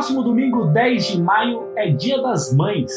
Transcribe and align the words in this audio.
próximo 0.00 0.22
domingo, 0.22 0.64
10 0.64 1.08
de 1.08 1.20
maio, 1.20 1.68
é 1.76 1.90
Dia 1.90 2.22
das 2.22 2.56
Mães. 2.56 2.90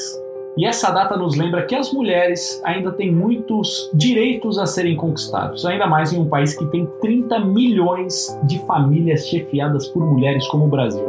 E 0.57 0.65
essa 0.65 0.89
data 0.89 1.17
nos 1.17 1.35
lembra 1.35 1.65
que 1.65 1.75
as 1.75 1.91
mulheres 1.91 2.61
ainda 2.63 2.93
têm 2.93 3.11
muitos 3.11 3.91
direitos 3.93 4.57
a 4.57 4.65
serem 4.65 4.95
conquistados, 4.95 5.65
ainda 5.65 5.85
mais 5.85 6.13
em 6.13 6.21
um 6.21 6.29
país 6.29 6.57
que 6.57 6.65
tem 6.67 6.87
30 7.01 7.41
milhões 7.41 8.39
de 8.45 8.57
famílias 8.65 9.27
chefiadas 9.27 9.85
por 9.89 10.05
mulheres 10.05 10.47
como 10.47 10.63
o 10.63 10.69
Brasil. 10.69 11.05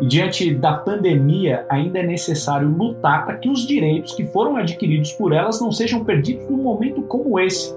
E 0.00 0.06
diante 0.06 0.54
da 0.54 0.74
pandemia, 0.74 1.66
ainda 1.68 1.98
é 1.98 2.06
necessário 2.06 2.68
lutar 2.68 3.26
para 3.26 3.36
que 3.36 3.48
os 3.48 3.66
direitos 3.66 4.14
que 4.14 4.24
foram 4.26 4.56
adquiridos 4.56 5.10
por 5.14 5.32
elas 5.32 5.60
não 5.60 5.72
sejam 5.72 6.04
perdidos 6.04 6.48
num 6.48 6.62
momento 6.62 7.02
como 7.02 7.40
esse. 7.40 7.74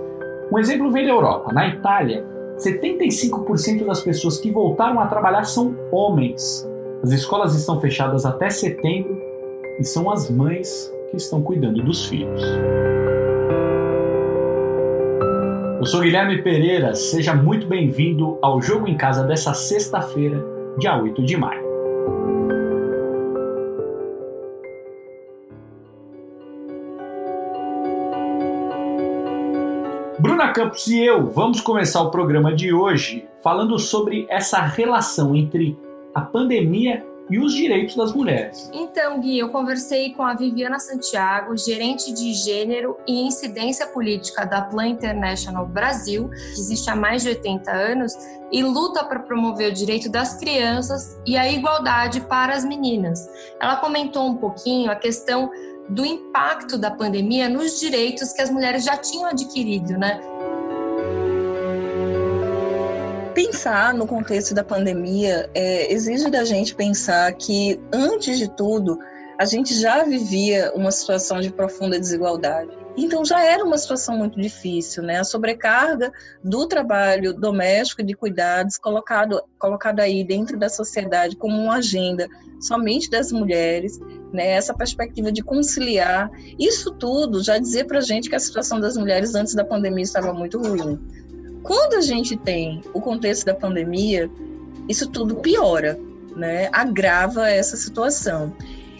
Um 0.51 0.59
exemplo 0.59 0.91
vem 0.91 1.03
da 1.03 1.13
Europa. 1.13 1.51
Na 1.51 1.67
Itália, 1.67 2.23
75% 2.57 3.85
das 3.85 4.01
pessoas 4.01 4.37
que 4.37 4.51
voltaram 4.51 4.99
a 4.99 5.07
trabalhar 5.07 5.43
são 5.43 5.75
homens. 5.91 6.67
As 7.01 7.11
escolas 7.11 7.55
estão 7.55 7.79
fechadas 7.79 8.25
até 8.25 8.49
setembro 8.49 9.17
e 9.79 9.83
são 9.83 10.09
as 10.09 10.29
mães 10.29 10.91
que 11.11 11.17
estão 11.17 11.41
cuidando 11.41 11.83
dos 11.83 12.05
filhos. 12.05 12.41
Eu 15.79 15.85
sou 15.85 15.99
Guilherme 15.99 16.41
Pereira, 16.41 16.95
seja 16.95 17.33
muito 17.33 17.67
bem-vindo 17.67 18.37
ao 18.41 18.61
Jogo 18.61 18.87
em 18.87 18.95
Casa 18.95 19.23
dessa 19.23 19.53
sexta-feira, 19.53 20.41
dia 20.79 20.95
8 20.95 21.21
de 21.23 21.35
maio. 21.35 21.61
Bruna 30.23 30.53
Campos 30.53 30.87
e 30.87 31.01
eu 31.05 31.29
vamos 31.29 31.59
começar 31.59 32.01
o 32.01 32.09
programa 32.09 32.55
de 32.55 32.73
hoje 32.73 33.27
falando 33.43 33.77
sobre 33.77 34.25
essa 34.29 34.61
relação 34.61 35.35
entre 35.35 35.77
a 36.15 36.21
pandemia 36.21 37.05
e 37.29 37.37
os 37.37 37.53
direitos 37.53 37.97
das 37.97 38.13
mulheres. 38.13 38.69
Então, 38.73 39.19
Gui, 39.19 39.37
eu 39.37 39.49
conversei 39.49 40.13
com 40.13 40.23
a 40.23 40.33
Viviana 40.33 40.79
Santiago, 40.79 41.57
gerente 41.57 42.13
de 42.13 42.33
gênero 42.33 42.95
e 43.05 43.27
incidência 43.27 43.85
política 43.87 44.45
da 44.45 44.61
Plan 44.61 44.87
International 44.87 45.65
Brasil, 45.65 46.29
que 46.29 46.59
existe 46.61 46.89
há 46.89 46.95
mais 46.95 47.23
de 47.23 47.27
80 47.27 47.69
anos 47.69 48.13
e 48.49 48.63
luta 48.63 49.03
para 49.03 49.19
promover 49.19 49.71
o 49.71 49.73
direito 49.73 50.09
das 50.09 50.39
crianças 50.39 51.19
e 51.25 51.35
a 51.35 51.51
igualdade 51.51 52.21
para 52.21 52.53
as 52.53 52.63
meninas. 52.63 53.29
Ela 53.59 53.75
comentou 53.75 54.25
um 54.25 54.37
pouquinho 54.37 54.89
a 54.89 54.95
questão 54.95 55.51
do 55.89 56.05
impacto 56.05 56.77
da 56.77 56.91
pandemia 56.91 57.49
nos 57.49 57.79
direitos 57.79 58.33
que 58.33 58.41
as 58.41 58.49
mulheres 58.49 58.83
já 58.83 58.97
tinham 58.97 59.25
adquirido, 59.25 59.97
né? 59.97 60.19
Pensar 63.33 63.93
no 63.93 64.07
contexto 64.07 64.53
da 64.53 64.63
pandemia 64.63 65.49
é, 65.53 65.91
exige 65.91 66.29
da 66.29 66.43
gente 66.45 66.75
pensar 66.75 67.31
que, 67.33 67.79
antes 67.91 68.37
de 68.37 68.47
tudo, 68.49 68.99
a 69.37 69.45
gente 69.45 69.73
já 69.73 70.03
vivia 70.03 70.71
uma 70.75 70.91
situação 70.91 71.41
de 71.41 71.51
profunda 71.51 71.99
desigualdade. 71.99 72.82
Então 72.95 73.25
já 73.25 73.43
era 73.43 73.63
uma 73.63 73.77
situação 73.77 74.17
muito 74.17 74.39
difícil, 74.39 75.01
né? 75.01 75.19
A 75.19 75.23
sobrecarga 75.23 76.11
do 76.43 76.67
trabalho 76.67 77.33
doméstico 77.33 78.03
de 78.03 78.13
cuidados 78.13 78.77
colocado 78.77 79.41
colocado 79.57 79.99
aí 79.99 80.23
dentro 80.23 80.57
da 80.57 80.69
sociedade 80.69 81.35
como 81.35 81.59
uma 81.59 81.75
agenda 81.77 82.27
somente 82.59 83.09
das 83.09 83.31
mulheres, 83.31 83.99
né? 84.31 84.51
Essa 84.51 84.73
perspectiva 84.73 85.31
de 85.31 85.41
conciliar, 85.41 86.29
isso 86.59 86.91
tudo 86.91 87.43
já 87.43 87.57
dizia 87.57 87.83
para 87.83 87.99
gente 87.99 88.29
que 88.29 88.35
a 88.35 88.39
situação 88.39 88.79
das 88.79 88.95
mulheres 88.95 89.33
antes 89.33 89.55
da 89.55 89.65
pandemia 89.65 90.03
estava 90.03 90.31
muito 90.31 90.59
ruim. 90.59 90.99
Quando 91.63 91.95
a 91.95 92.01
gente 92.01 92.37
tem 92.37 92.81
o 92.93 93.01
contexto 93.01 93.45
da 93.45 93.55
pandemia, 93.55 94.29
isso 94.87 95.09
tudo 95.09 95.35
piora, 95.37 95.99
né? 96.35 96.69
Agrava 96.71 97.49
essa 97.49 97.75
situação. 97.75 98.53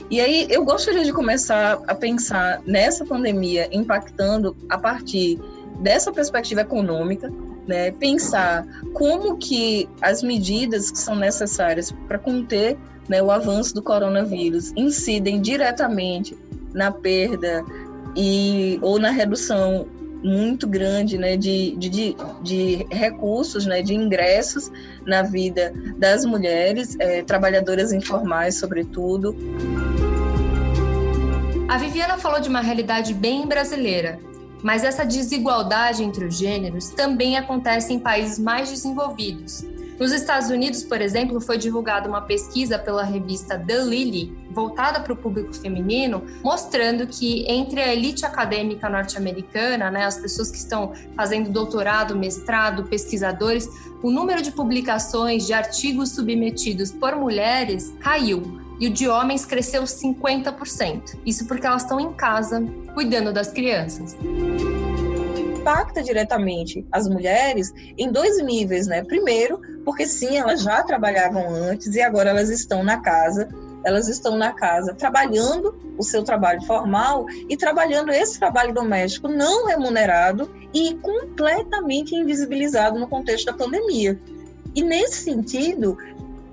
E 0.09 0.19
aí 0.19 0.47
eu 0.49 0.63
gostaria 0.63 1.03
de 1.03 1.11
começar 1.11 1.81
a 1.87 1.95
pensar 1.95 2.61
nessa 2.65 3.05
pandemia 3.05 3.67
impactando 3.71 4.55
a 4.69 4.77
partir 4.77 5.39
dessa 5.79 6.11
perspectiva 6.11 6.61
econômica, 6.61 7.31
né? 7.67 7.91
Pensar 7.91 8.65
como 8.93 9.37
que 9.37 9.89
as 10.01 10.21
medidas 10.21 10.91
que 10.91 10.99
são 10.99 11.15
necessárias 11.15 11.91
para 12.07 12.19
conter 12.19 12.77
né, 13.07 13.21
o 13.21 13.31
avanço 13.31 13.73
do 13.73 13.81
coronavírus 13.81 14.71
incidem 14.75 15.41
diretamente 15.41 16.37
na 16.73 16.91
perda 16.91 17.63
e 18.15 18.79
ou 18.81 18.99
na 18.99 19.09
redução 19.09 19.87
muito 20.23 20.65
grande 20.65 21.17
né, 21.17 21.35
de, 21.35 21.75
de, 21.75 22.15
de 22.41 22.87
recursos, 22.89 23.65
né, 23.65 23.81
de 23.81 23.93
ingressos 23.93 24.71
na 25.05 25.21
vida 25.21 25.73
das 25.97 26.23
mulheres, 26.23 26.95
é, 26.97 27.21
trabalhadoras 27.23 27.91
informais, 27.91 28.55
sobretudo. 28.55 29.35
A 31.73 31.77
Viviana 31.77 32.19
falou 32.19 32.39
de 32.39 32.47
uma 32.47 32.61
realidade 32.61 33.15
bem 33.15 33.47
brasileira, 33.47 34.19
mas 34.61 34.83
essa 34.83 35.03
desigualdade 35.03 36.03
entre 36.03 36.23
os 36.23 36.37
gêneros 36.37 36.89
também 36.89 37.35
acontece 37.35 37.91
em 37.91 37.97
países 37.97 38.37
mais 38.37 38.69
desenvolvidos. 38.69 39.65
Nos 39.99 40.11
Estados 40.11 40.51
Unidos, 40.51 40.83
por 40.83 41.01
exemplo, 41.01 41.41
foi 41.41 41.57
divulgada 41.57 42.07
uma 42.07 42.21
pesquisa 42.21 42.77
pela 42.77 43.03
revista 43.03 43.57
The 43.57 43.85
Lily, 43.85 44.37
voltada 44.51 44.99
para 44.99 45.13
o 45.13 45.17
público 45.17 45.51
feminino, 45.51 46.21
mostrando 46.43 47.07
que 47.07 47.43
entre 47.51 47.81
a 47.81 47.91
elite 47.91 48.23
acadêmica 48.23 48.87
norte-americana, 48.87 49.89
né, 49.89 50.05
as 50.05 50.19
pessoas 50.19 50.51
que 50.51 50.57
estão 50.57 50.93
fazendo 51.15 51.49
doutorado, 51.49 52.15
mestrado, 52.15 52.83
pesquisadores, 52.83 53.67
o 54.03 54.11
número 54.11 54.43
de 54.43 54.51
publicações 54.51 55.47
de 55.47 55.53
artigos 55.53 56.11
submetidos 56.11 56.91
por 56.91 57.15
mulheres 57.15 57.95
caiu 57.99 58.61
e 58.79 58.87
o 58.87 58.93
de 58.93 59.07
homens 59.07 59.45
cresceu 59.45 59.83
50%. 59.83 61.19
Isso 61.25 61.45
porque 61.45 61.65
elas 61.65 61.83
estão 61.83 61.99
em 61.99 62.13
casa 62.13 62.63
cuidando 62.93 63.31
das 63.31 63.51
crianças 63.51 64.15
impacta 65.63 66.03
diretamente 66.03 66.85
as 66.91 67.07
mulheres 67.07 67.73
em 67.97 68.11
dois 68.11 68.43
níveis, 68.43 68.85
né? 68.85 69.01
Primeiro, 69.01 69.61
porque 69.85 70.05
sim, 70.05 70.35
elas 70.35 70.61
já 70.61 70.83
trabalhavam 70.83 71.49
antes 71.49 71.95
e 71.95 72.01
agora 72.01 72.31
elas 72.31 72.49
estão 72.49 72.83
na 72.83 72.97
casa, 72.97 73.47
elas 73.85 74.09
estão 74.09 74.37
na 74.37 74.51
casa 74.51 74.93
trabalhando 74.93 75.73
o 75.97 76.03
seu 76.03 76.21
trabalho 76.21 76.61
formal 76.63 77.25
e 77.47 77.55
trabalhando 77.55 78.11
esse 78.11 78.37
trabalho 78.37 78.73
doméstico 78.73 79.29
não 79.29 79.65
remunerado 79.67 80.53
e 80.73 80.95
completamente 80.95 82.13
invisibilizado 82.13 82.99
no 82.99 83.07
contexto 83.07 83.45
da 83.45 83.53
pandemia. 83.53 84.19
E 84.75 84.83
nesse 84.83 85.23
sentido, 85.23 85.97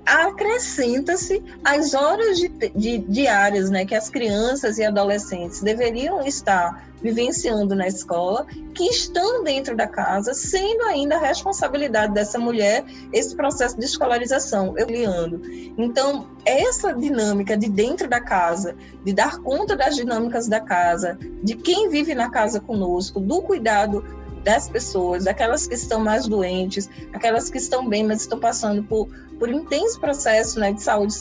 acrescenta-se 0.05 1.43
as 1.63 1.93
horas 1.93 2.37
de, 2.37 2.49
de, 2.75 2.97
diárias 2.99 3.69
né, 3.69 3.85
que 3.85 3.95
as 3.95 4.09
crianças 4.09 4.77
e 4.77 4.83
adolescentes 4.83 5.61
deveriam 5.61 6.21
estar 6.25 6.91
vivenciando 7.01 7.75
na 7.75 7.87
escola, 7.87 8.45
que 8.75 8.83
estão 8.85 9.43
dentro 9.43 9.75
da 9.75 9.87
casa, 9.87 10.33
sendo 10.33 10.83
ainda 10.83 11.15
a 11.15 11.19
responsabilidade 11.19 12.13
dessa 12.13 12.37
mulher 12.37 12.85
esse 13.11 13.35
processo 13.35 13.77
de 13.77 13.85
escolarização, 13.85 14.77
eu 14.77 14.85
liando. 14.85 15.41
Então, 15.77 16.27
essa 16.45 16.93
dinâmica 16.93 17.57
de 17.57 17.69
dentro 17.69 18.07
da 18.07 18.21
casa, 18.21 18.75
de 19.03 19.13
dar 19.13 19.39
conta 19.39 19.75
das 19.75 19.95
dinâmicas 19.95 20.47
da 20.47 20.59
casa, 20.59 21.17
de 21.43 21.55
quem 21.55 21.89
vive 21.89 22.13
na 22.13 22.29
casa 22.29 22.59
conosco, 22.59 23.19
do 23.19 23.41
cuidado 23.41 24.05
das 24.43 24.69
pessoas, 24.69 25.25
daquelas 25.25 25.67
que 25.67 25.75
estão 25.75 25.99
mais 25.99 26.27
doentes, 26.27 26.89
aquelas 27.13 27.49
que 27.49 27.57
estão 27.57 27.87
bem, 27.87 28.05
mas 28.05 28.21
estão 28.21 28.39
passando 28.39 28.83
por, 28.83 29.07
por 29.37 29.49
intenso 29.49 29.99
processo 29.99 30.59
né, 30.59 30.71
de 30.71 30.81
saúde 30.81 31.13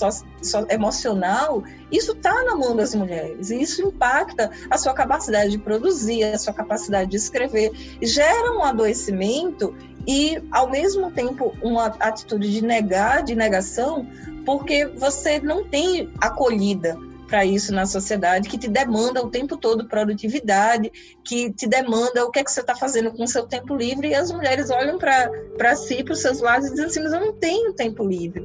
emocional, 0.69 1.63
isso 1.91 2.13
está 2.13 2.45
na 2.45 2.55
mão 2.55 2.75
das 2.75 2.95
mulheres. 2.95 3.51
E 3.51 3.61
isso 3.61 3.83
impacta 3.83 4.51
a 4.71 4.79
sua 4.79 4.95
capacidade 4.95 5.51
de 5.51 5.59
produzir, 5.59 6.25
a 6.25 6.39
sua 6.39 6.53
capacidade 6.53 7.11
de 7.11 7.17
escrever, 7.17 7.73
gera 8.03 8.53
um 8.53 8.63
adoecimento 8.63 9.75
e, 10.07 10.43
ao 10.51 10.71
mesmo 10.71 11.11
tempo, 11.11 11.55
uma 11.63 11.87
atitude 11.87 12.51
de 12.51 12.63
negar, 12.63 13.23
de 13.23 13.35
negação, 13.35 14.07
porque 14.47 14.87
você 14.87 15.39
não 15.41 15.65
tem 15.65 16.11
acolhida 16.21 16.97
para 17.31 17.45
isso 17.45 17.73
na 17.73 17.87
sociedade, 17.87 18.49
que 18.49 18.59
te 18.59 18.67
demanda 18.67 19.25
o 19.25 19.31
tempo 19.31 19.57
todo 19.57 19.87
produtividade, 19.87 20.91
que 21.25 21.53
te 21.53 21.69
demanda 21.69 22.25
o 22.25 22.31
que 22.31 22.41
é 22.41 22.45
que 22.45 22.51
você 22.51 22.61
está 22.61 22.75
fazendo 22.75 23.13
com 23.13 23.23
o 23.23 23.29
seu 23.29 23.45
tempo 23.45 23.77
livre, 23.77 24.09
e 24.09 24.15
as 24.17 24.33
mulheres 24.33 24.69
olham 24.69 24.99
para 24.99 25.77
si, 25.77 26.03
para 26.03 26.13
os 26.13 26.21
seus 26.21 26.41
lados, 26.41 26.67
e 26.67 26.71
dizem 26.71 26.87
assim, 26.87 27.03
mas 27.05 27.13
eu 27.13 27.21
não 27.21 27.33
tenho 27.35 27.73
tempo 27.73 28.05
livre. 28.05 28.43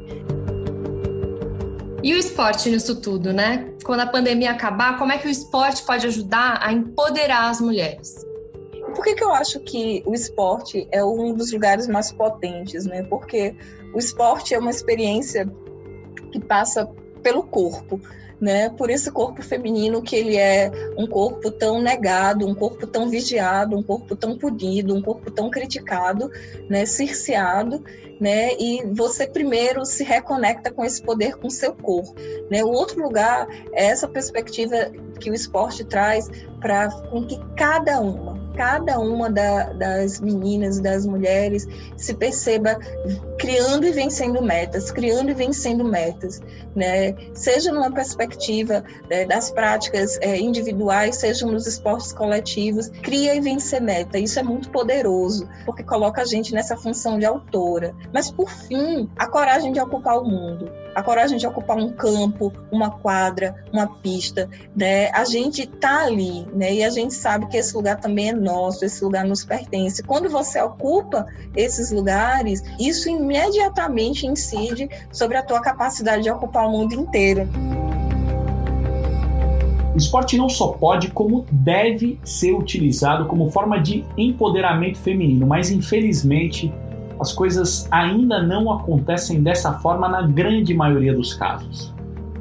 E 2.03 2.13
o 2.13 2.17
esporte 2.17 2.69
nisso 2.69 3.01
tudo, 3.01 3.33
né? 3.33 3.73
Quando 3.83 4.01
a 4.01 4.05
pandemia 4.05 4.51
acabar, 4.51 4.99
como 4.99 5.11
é 5.11 5.17
que 5.17 5.27
o 5.27 5.31
esporte 5.31 5.83
pode 5.83 6.05
ajudar 6.05 6.59
a 6.61 6.71
empoderar 6.71 7.49
as 7.49 7.59
mulheres? 7.59 8.23
Por 8.93 9.03
que, 9.03 9.15
que 9.15 9.23
eu 9.23 9.33
acho 9.33 9.59
que 9.61 10.03
o 10.05 10.13
esporte 10.13 10.87
é 10.91 11.03
um 11.03 11.33
dos 11.33 11.51
lugares 11.51 11.87
mais 11.87 12.11
potentes, 12.11 12.85
né? 12.85 13.01
Porque 13.01 13.55
o 13.95 13.97
esporte 13.97 14.53
é 14.53 14.59
uma 14.59 14.69
experiência 14.69 15.51
que 16.31 16.39
passa 16.39 16.87
pelo 17.23 17.41
corpo 17.41 17.99
né? 18.39 18.69
Por 18.69 18.89
esse 18.89 19.11
corpo 19.11 19.41
feminino 19.41 20.01
que 20.01 20.15
ele 20.15 20.37
é 20.37 20.71
um 20.97 21.07
corpo 21.07 21.51
tão 21.51 21.81
negado, 21.81 22.47
um 22.47 22.55
corpo 22.55 22.85
tão 22.85 23.09
vigiado, 23.09 23.77
um 23.77 23.83
corpo 23.83 24.15
tão 24.15 24.37
punido, 24.37 24.95
um 24.95 25.01
corpo 25.01 25.31
tão 25.31 25.49
criticado, 25.49 26.29
né? 26.69 26.85
Cerceado, 26.85 27.83
né? 28.19 28.53
E 28.59 28.85
você 28.93 29.27
primeiro 29.27 29.85
se 29.85 30.03
reconecta 30.03 30.71
com 30.71 30.83
esse 30.83 31.01
poder 31.01 31.35
com 31.37 31.49
seu 31.49 31.73
corpo, 31.73 32.15
né? 32.49 32.63
O 32.63 32.69
outro 32.69 33.01
lugar 33.01 33.47
é 33.73 33.85
essa 33.85 34.07
perspectiva 34.07 34.91
que 35.19 35.29
o 35.29 35.33
esporte 35.33 35.83
traz 35.83 36.29
para 36.59 36.89
com 37.09 37.25
que 37.25 37.39
cada 37.55 37.99
uma 37.99 38.34
cada 38.55 38.99
uma 38.99 39.29
da, 39.29 39.73
das 39.73 40.19
meninas, 40.19 40.79
das 40.79 41.05
mulheres, 41.05 41.67
se 41.95 42.13
perceba 42.13 42.79
criando 43.37 43.85
e 43.85 43.91
vencendo 43.91 44.41
metas, 44.41 44.91
criando 44.91 45.29
e 45.29 45.33
vencendo 45.33 45.83
metas, 45.83 46.41
né? 46.75 47.15
Seja 47.33 47.71
numa 47.71 47.91
perspectiva 47.91 48.83
né, 49.09 49.25
das 49.25 49.51
práticas 49.51 50.17
é, 50.21 50.37
individuais, 50.39 51.17
seja 51.17 51.45
nos 51.45 51.67
esportes 51.67 52.13
coletivos, 52.13 52.89
cria 53.03 53.35
e 53.35 53.41
vence 53.41 53.79
meta. 53.79 54.17
Isso 54.17 54.39
é 54.39 54.43
muito 54.43 54.69
poderoso, 54.69 55.47
porque 55.65 55.83
coloca 55.83 56.21
a 56.21 56.25
gente 56.25 56.53
nessa 56.53 56.75
função 56.77 57.19
de 57.19 57.25
autora. 57.25 57.93
Mas 58.13 58.31
por 58.31 58.49
fim, 58.49 59.09
a 59.17 59.27
coragem 59.27 59.71
de 59.71 59.79
ocupar 59.79 60.19
o 60.19 60.25
mundo 60.25 60.84
a 60.95 61.03
coragem 61.03 61.37
de 61.37 61.45
ocupar 61.45 61.77
um 61.77 61.91
campo, 61.91 62.53
uma 62.71 62.89
quadra, 62.89 63.53
uma 63.71 63.85
pista, 63.85 64.49
né? 64.73 65.09
A 65.11 65.25
gente 65.25 65.67
tá 65.67 66.05
ali, 66.05 66.47
né? 66.53 66.73
E 66.73 66.83
a 66.83 66.89
gente 66.89 67.13
sabe 67.13 67.47
que 67.47 67.57
esse 67.57 67.75
lugar 67.75 67.99
também 67.99 68.29
é 68.29 68.33
nosso, 68.33 68.85
esse 68.85 69.03
lugar 69.03 69.25
nos 69.25 69.43
pertence. 69.43 70.01
Quando 70.01 70.29
você 70.29 70.61
ocupa 70.61 71.27
esses 71.53 71.91
lugares, 71.91 72.63
isso 72.79 73.09
imediatamente 73.09 74.25
incide 74.25 74.89
sobre 75.11 75.35
a 75.35 75.43
tua 75.43 75.59
capacidade 75.59 76.23
de 76.23 76.31
ocupar 76.31 76.65
o 76.65 76.71
mundo 76.71 76.93
inteiro. 76.93 77.47
O 79.93 79.97
esporte 79.97 80.37
não 80.37 80.49
só 80.49 80.73
pode, 80.73 81.11
como 81.11 81.45
deve 81.49 82.19
ser 82.23 82.53
utilizado 82.53 83.27
como 83.27 83.49
forma 83.49 83.79
de 83.79 84.03
empoderamento 84.17 84.97
feminino, 84.97 85.47
mas 85.47 85.71
infelizmente 85.71 86.73
as 87.19 87.33
coisas 87.33 87.87
ainda 87.91 88.41
não 88.41 88.71
acontecem 88.71 89.41
dessa 89.41 89.73
forma 89.79 90.07
na 90.07 90.21
grande 90.21 90.73
maioria 90.73 91.13
dos 91.13 91.33
casos. 91.33 91.93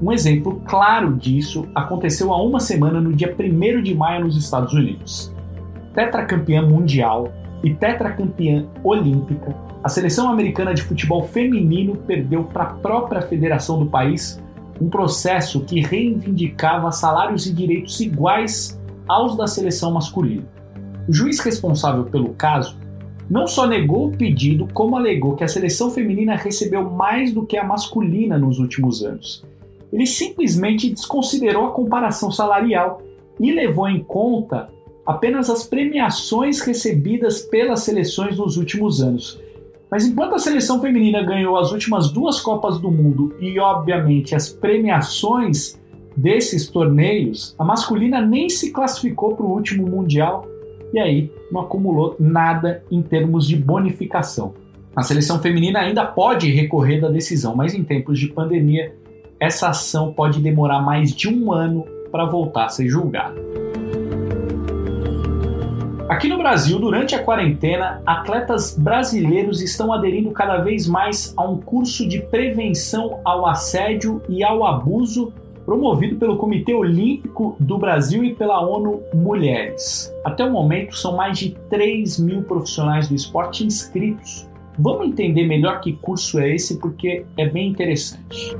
Um 0.02 0.12
exemplo 0.12 0.60
claro 0.66 1.14
disso 1.14 1.66
aconteceu 1.74 2.32
há 2.32 2.42
uma 2.42 2.60
semana 2.60 3.00
no 3.00 3.12
dia 3.12 3.34
1 3.38 3.82
de 3.82 3.94
maio 3.94 4.24
nos 4.24 4.36
Estados 4.36 4.72
Unidos. 4.74 5.32
Tetracampeã 5.94 6.62
mundial 6.62 7.32
e 7.62 7.72
tetracampeã 7.72 8.66
olímpica, 8.82 9.54
a 9.82 9.88
seleção 9.88 10.28
americana 10.28 10.74
de 10.74 10.82
futebol 10.82 11.22
feminino 11.28 11.96
perdeu 11.96 12.44
para 12.44 12.64
a 12.64 12.74
própria 12.74 13.22
federação 13.22 13.78
do 13.78 13.86
país 13.86 14.42
um 14.80 14.88
processo 14.88 15.60
que 15.60 15.80
reivindicava 15.80 16.90
salários 16.90 17.46
e 17.46 17.52
direitos 17.52 18.00
iguais 18.00 18.80
aos 19.06 19.36
da 19.36 19.46
seleção 19.46 19.92
masculina. 19.92 20.44
O 21.08 21.12
juiz 21.12 21.38
responsável 21.40 22.04
pelo 22.04 22.30
caso 22.30 22.76
não 23.28 23.46
só 23.46 23.66
negou 23.66 24.08
o 24.08 24.16
pedido, 24.16 24.68
como 24.72 24.96
alegou 24.96 25.34
que 25.34 25.44
a 25.44 25.48
seleção 25.48 25.90
feminina 25.90 26.36
recebeu 26.36 26.90
mais 26.90 27.32
do 27.32 27.44
que 27.44 27.56
a 27.56 27.64
masculina 27.64 28.38
nos 28.38 28.58
últimos 28.58 29.02
anos. 29.02 29.44
Ele 29.92 30.06
simplesmente 30.06 30.90
desconsiderou 30.90 31.66
a 31.66 31.72
comparação 31.72 32.30
salarial 32.30 33.00
e 33.40 33.52
levou 33.52 33.88
em 33.88 34.02
conta 34.02 34.68
apenas 35.06 35.48
as 35.50 35.66
premiações 35.66 36.60
recebidas 36.60 37.42
pelas 37.42 37.80
seleções 37.80 38.38
nos 38.38 38.56
últimos 38.56 39.02
anos. 39.02 39.40
Mas 39.90 40.06
enquanto 40.06 40.34
a 40.34 40.38
seleção 40.38 40.80
feminina 40.80 41.22
ganhou 41.22 41.56
as 41.56 41.70
últimas 41.70 42.10
duas 42.10 42.40
Copas 42.40 42.78
do 42.78 42.90
Mundo 42.90 43.36
e, 43.38 43.58
obviamente, 43.60 44.34
as 44.34 44.48
premiações 44.48 45.78
desses 46.16 46.68
torneios, 46.68 47.54
a 47.58 47.64
masculina 47.64 48.20
nem 48.20 48.48
se 48.48 48.72
classificou 48.72 49.36
para 49.36 49.46
o 49.46 49.52
último 49.52 49.86
Mundial 49.86 50.46
e 50.94 51.00
aí 51.00 51.30
não 51.50 51.62
acumulou 51.62 52.14
nada 52.20 52.84
em 52.88 53.02
termos 53.02 53.48
de 53.48 53.56
bonificação. 53.56 54.54
A 54.94 55.02
seleção 55.02 55.40
feminina 55.40 55.80
ainda 55.80 56.06
pode 56.06 56.48
recorrer 56.52 57.00
da 57.00 57.08
decisão, 57.08 57.56
mas 57.56 57.74
em 57.74 57.82
tempos 57.82 58.16
de 58.16 58.28
pandemia, 58.28 58.94
essa 59.40 59.70
ação 59.70 60.12
pode 60.12 60.40
demorar 60.40 60.80
mais 60.80 61.12
de 61.12 61.28
um 61.28 61.52
ano 61.52 61.84
para 62.12 62.24
voltar 62.24 62.66
a 62.66 62.68
ser 62.68 62.88
julgada. 62.88 63.34
Aqui 66.08 66.28
no 66.28 66.38
Brasil, 66.38 66.78
durante 66.78 67.16
a 67.16 67.22
quarentena, 67.24 68.00
atletas 68.06 68.78
brasileiros 68.78 69.60
estão 69.60 69.92
aderindo 69.92 70.30
cada 70.30 70.58
vez 70.58 70.86
mais 70.86 71.34
a 71.36 71.42
um 71.42 71.58
curso 71.58 72.08
de 72.08 72.20
prevenção 72.20 73.18
ao 73.24 73.46
assédio 73.46 74.22
e 74.28 74.44
ao 74.44 74.64
abuso 74.64 75.32
promovido 75.64 76.16
pelo 76.16 76.36
Comitê 76.36 76.74
Olímpico 76.74 77.56
do 77.58 77.78
Brasil 77.78 78.22
e 78.22 78.34
pela 78.34 78.60
ONU 78.60 79.02
Mulheres. 79.14 80.12
Até 80.24 80.44
o 80.44 80.50
momento, 80.50 80.96
são 80.96 81.16
mais 81.16 81.38
de 81.38 81.56
3 81.70 82.18
mil 82.18 82.42
profissionais 82.42 83.08
do 83.08 83.14
esporte 83.14 83.64
inscritos. 83.64 84.48
Vamos 84.78 85.08
entender 85.08 85.46
melhor 85.46 85.80
que 85.80 85.94
curso 85.94 86.38
é 86.38 86.54
esse, 86.54 86.78
porque 86.78 87.24
é 87.36 87.48
bem 87.48 87.68
interessante. 87.68 88.56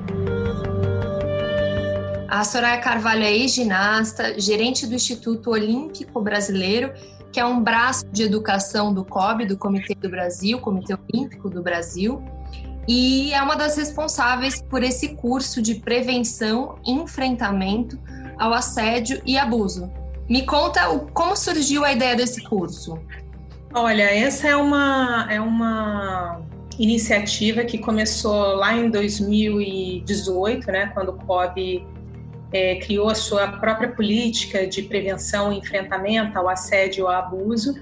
A 2.28 2.42
Soraya 2.42 2.80
Carvalho 2.80 3.22
é 3.22 3.32
ex-ginasta, 3.32 4.40
gerente 4.40 4.86
do 4.86 4.94
Instituto 4.94 5.50
Olímpico 5.50 6.20
Brasileiro, 6.20 6.92
que 7.30 7.38
é 7.38 7.44
um 7.44 7.62
braço 7.62 8.06
de 8.12 8.22
educação 8.22 8.94
do 8.94 9.04
COB, 9.04 9.46
do 9.46 9.56
Comitê 9.56 9.94
do 9.94 10.08
Brasil, 10.08 10.58
Comitê 10.60 10.94
Olímpico 10.94 11.50
do 11.50 11.62
Brasil 11.62 12.22
e 12.86 13.32
é 13.32 13.42
uma 13.42 13.56
das 13.56 13.76
responsáveis 13.76 14.60
por 14.62 14.82
esse 14.82 15.16
curso 15.16 15.62
de 15.62 15.76
prevenção 15.76 16.78
e 16.84 16.92
enfrentamento 16.92 17.98
ao 18.38 18.52
assédio 18.52 19.20
e 19.25 19.38
abuso. 19.38 19.90
Me 20.28 20.44
conta 20.44 20.90
o, 20.90 21.10
como 21.12 21.36
surgiu 21.36 21.84
a 21.84 21.92
ideia 21.92 22.16
desse 22.16 22.42
curso. 22.42 22.98
Olha, 23.72 24.04
essa 24.04 24.48
é 24.48 24.56
uma, 24.56 25.26
é 25.31 25.40
uma 25.40 26.40
iniciativa 26.78 27.64
que 27.64 27.78
começou 27.78 28.54
lá 28.56 28.75
em 28.75 28.90
2018, 28.90 30.66
né, 30.70 30.86
quando 30.94 31.10
o 31.10 31.14
COB 31.14 31.86
é, 32.52 32.76
criou 32.76 33.08
a 33.08 33.14
sua 33.14 33.48
própria 33.48 33.90
política 33.90 34.66
de 34.66 34.82
prevenção 34.82 35.52
e 35.52 35.58
enfrentamento 35.58 36.38
ao 36.38 36.48
assédio 36.48 37.02
e 37.02 37.06
ao 37.06 37.10
abuso 37.10 37.75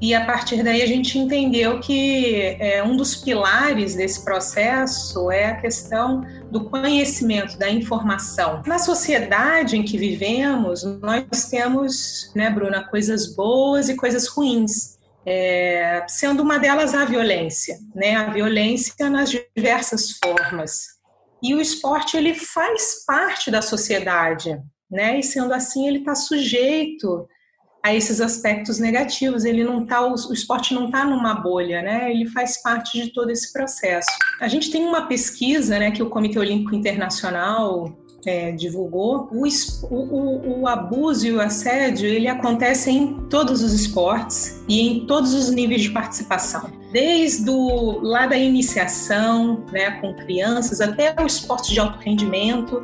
e 0.00 0.14
a 0.14 0.26
partir 0.26 0.62
daí 0.62 0.82
a 0.82 0.86
gente 0.86 1.18
entendeu 1.18 1.80
que 1.80 2.56
é, 2.60 2.82
um 2.82 2.96
dos 2.96 3.16
pilares 3.16 3.94
desse 3.94 4.22
processo 4.22 5.30
é 5.30 5.46
a 5.46 5.60
questão 5.60 6.20
do 6.50 6.68
conhecimento, 6.68 7.58
da 7.58 7.70
informação. 7.70 8.62
Na 8.66 8.78
sociedade 8.78 9.76
em 9.76 9.82
que 9.82 9.96
vivemos, 9.96 10.84
nós 11.00 11.48
temos, 11.48 12.30
né, 12.34 12.50
Bruna, 12.50 12.86
coisas 12.88 13.34
boas 13.34 13.88
e 13.88 13.96
coisas 13.96 14.28
ruins. 14.28 14.96
É, 15.28 16.04
sendo 16.06 16.42
uma 16.42 16.56
delas 16.56 16.94
a 16.94 17.04
violência, 17.04 17.76
né? 17.92 18.14
A 18.14 18.30
violência 18.30 19.10
nas 19.10 19.28
diversas 19.28 20.12
formas. 20.22 20.82
E 21.42 21.52
o 21.52 21.60
esporte 21.60 22.16
ele 22.16 22.32
faz 22.32 23.04
parte 23.04 23.50
da 23.50 23.60
sociedade, 23.60 24.56
né? 24.88 25.18
E 25.18 25.24
sendo 25.24 25.52
assim 25.52 25.88
ele 25.88 25.98
está 25.98 26.14
sujeito 26.14 27.26
a 27.86 27.94
esses 27.94 28.20
aspectos 28.20 28.80
negativos. 28.80 29.44
Ele 29.44 29.62
não 29.62 29.86
tá, 29.86 30.04
o 30.04 30.32
esporte 30.32 30.74
não 30.74 30.86
está 30.86 31.04
numa 31.04 31.34
bolha, 31.34 31.82
né? 31.82 32.10
Ele 32.10 32.26
faz 32.26 32.60
parte 32.60 33.00
de 33.00 33.12
todo 33.12 33.30
esse 33.30 33.52
processo. 33.52 34.10
A 34.40 34.48
gente 34.48 34.72
tem 34.72 34.84
uma 34.84 35.06
pesquisa, 35.06 35.78
né, 35.78 35.92
que 35.92 36.02
o 36.02 36.10
Comitê 36.10 36.36
Olímpico 36.36 36.74
Internacional 36.74 37.96
é, 38.26 38.50
divulgou. 38.50 39.28
O, 39.30 39.46
o, 39.88 40.60
o, 40.62 40.66
abuso 40.66 41.28
e 41.28 41.32
o 41.32 41.40
assédio 41.40 42.08
ele 42.08 42.26
acontece 42.26 42.90
em 42.90 43.20
todos 43.28 43.62
os 43.62 43.72
esportes 43.72 44.64
e 44.68 44.80
em 44.80 45.06
todos 45.06 45.32
os 45.32 45.48
níveis 45.48 45.82
de 45.82 45.90
participação. 45.90 46.68
Desde 46.90 47.48
o, 47.48 48.00
lá 48.00 48.26
da 48.26 48.36
iniciação, 48.36 49.64
né, 49.70 49.92
com 50.00 50.12
crianças, 50.12 50.80
até 50.80 51.14
o 51.22 51.26
esporte 51.26 51.72
de 51.72 51.78
alto 51.78 52.00
rendimento 52.00 52.82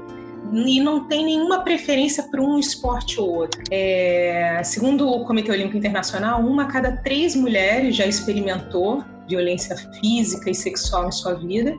e 0.53 0.81
não 0.81 1.07
tem 1.09 1.25
nenhuma 1.25 1.61
preferência 1.63 2.25
para 2.25 2.41
um 2.41 2.59
esporte 2.59 3.19
ou 3.19 3.35
outro. 3.35 3.63
É, 3.71 4.61
segundo 4.63 5.09
o 5.09 5.25
Comitê 5.25 5.51
Olímpico 5.51 5.79
Internacional, 5.79 6.41
uma 6.41 6.65
a 6.65 6.67
cada 6.67 6.97
três 6.99 7.35
mulheres 7.35 7.97
já 7.97 8.07
experimentou 8.07 9.03
violência 9.29 9.77
física 10.01 10.51
e 10.51 10.55
sexual 10.55 11.09
em 11.09 11.13
sua 11.13 11.35
vida, 11.35 11.75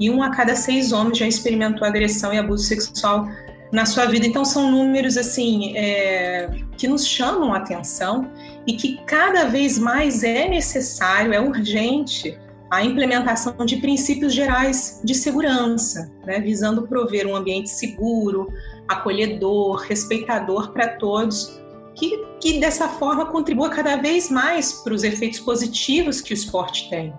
e 0.00 0.10
um 0.10 0.22
a 0.22 0.30
cada 0.30 0.54
seis 0.54 0.92
homens 0.92 1.18
já 1.18 1.26
experimentou 1.26 1.86
agressão 1.86 2.32
e 2.32 2.38
abuso 2.38 2.64
sexual 2.64 3.28
na 3.72 3.84
sua 3.84 4.06
vida. 4.06 4.26
Então 4.26 4.44
são 4.44 4.70
números 4.70 5.16
assim 5.16 5.76
é, 5.76 6.48
que 6.76 6.86
nos 6.88 7.06
chamam 7.06 7.52
a 7.52 7.58
atenção 7.58 8.30
e 8.66 8.74
que 8.74 8.98
cada 9.06 9.44
vez 9.44 9.78
mais 9.78 10.22
é 10.22 10.48
necessário, 10.48 11.32
é 11.32 11.40
urgente 11.40 12.38
a 12.70 12.84
implementação 12.84 13.54
de 13.64 13.76
princípios 13.76 14.34
gerais 14.34 15.00
de 15.04 15.14
segurança, 15.14 16.10
né, 16.24 16.40
visando 16.40 16.86
prover 16.86 17.26
um 17.26 17.36
ambiente 17.36 17.70
seguro, 17.70 18.52
acolhedor, 18.88 19.76
respeitador 19.82 20.72
para 20.72 20.88
todos, 20.96 21.60
que, 21.94 22.24
que 22.40 22.58
dessa 22.58 22.88
forma 22.88 23.26
contribua 23.26 23.70
cada 23.70 23.96
vez 23.96 24.30
mais 24.30 24.72
para 24.72 24.92
os 24.92 25.04
efeitos 25.04 25.40
positivos 25.40 26.20
que 26.20 26.32
o 26.32 26.34
esporte 26.34 26.90
tem. 26.90 27.14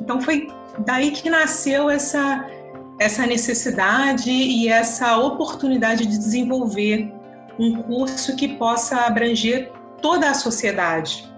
Então 0.00 0.20
foi 0.20 0.48
daí 0.78 1.10
que 1.10 1.28
nasceu 1.28 1.90
essa 1.90 2.46
essa 3.00 3.26
necessidade 3.26 4.30
e 4.30 4.68
essa 4.68 5.16
oportunidade 5.16 6.06
de 6.06 6.16
desenvolver 6.16 7.12
um 7.58 7.82
curso 7.82 8.36
que 8.36 8.48
possa 8.48 9.00
abranger 9.00 9.72
toda 10.00 10.30
a 10.30 10.34
sociedade. 10.34 11.28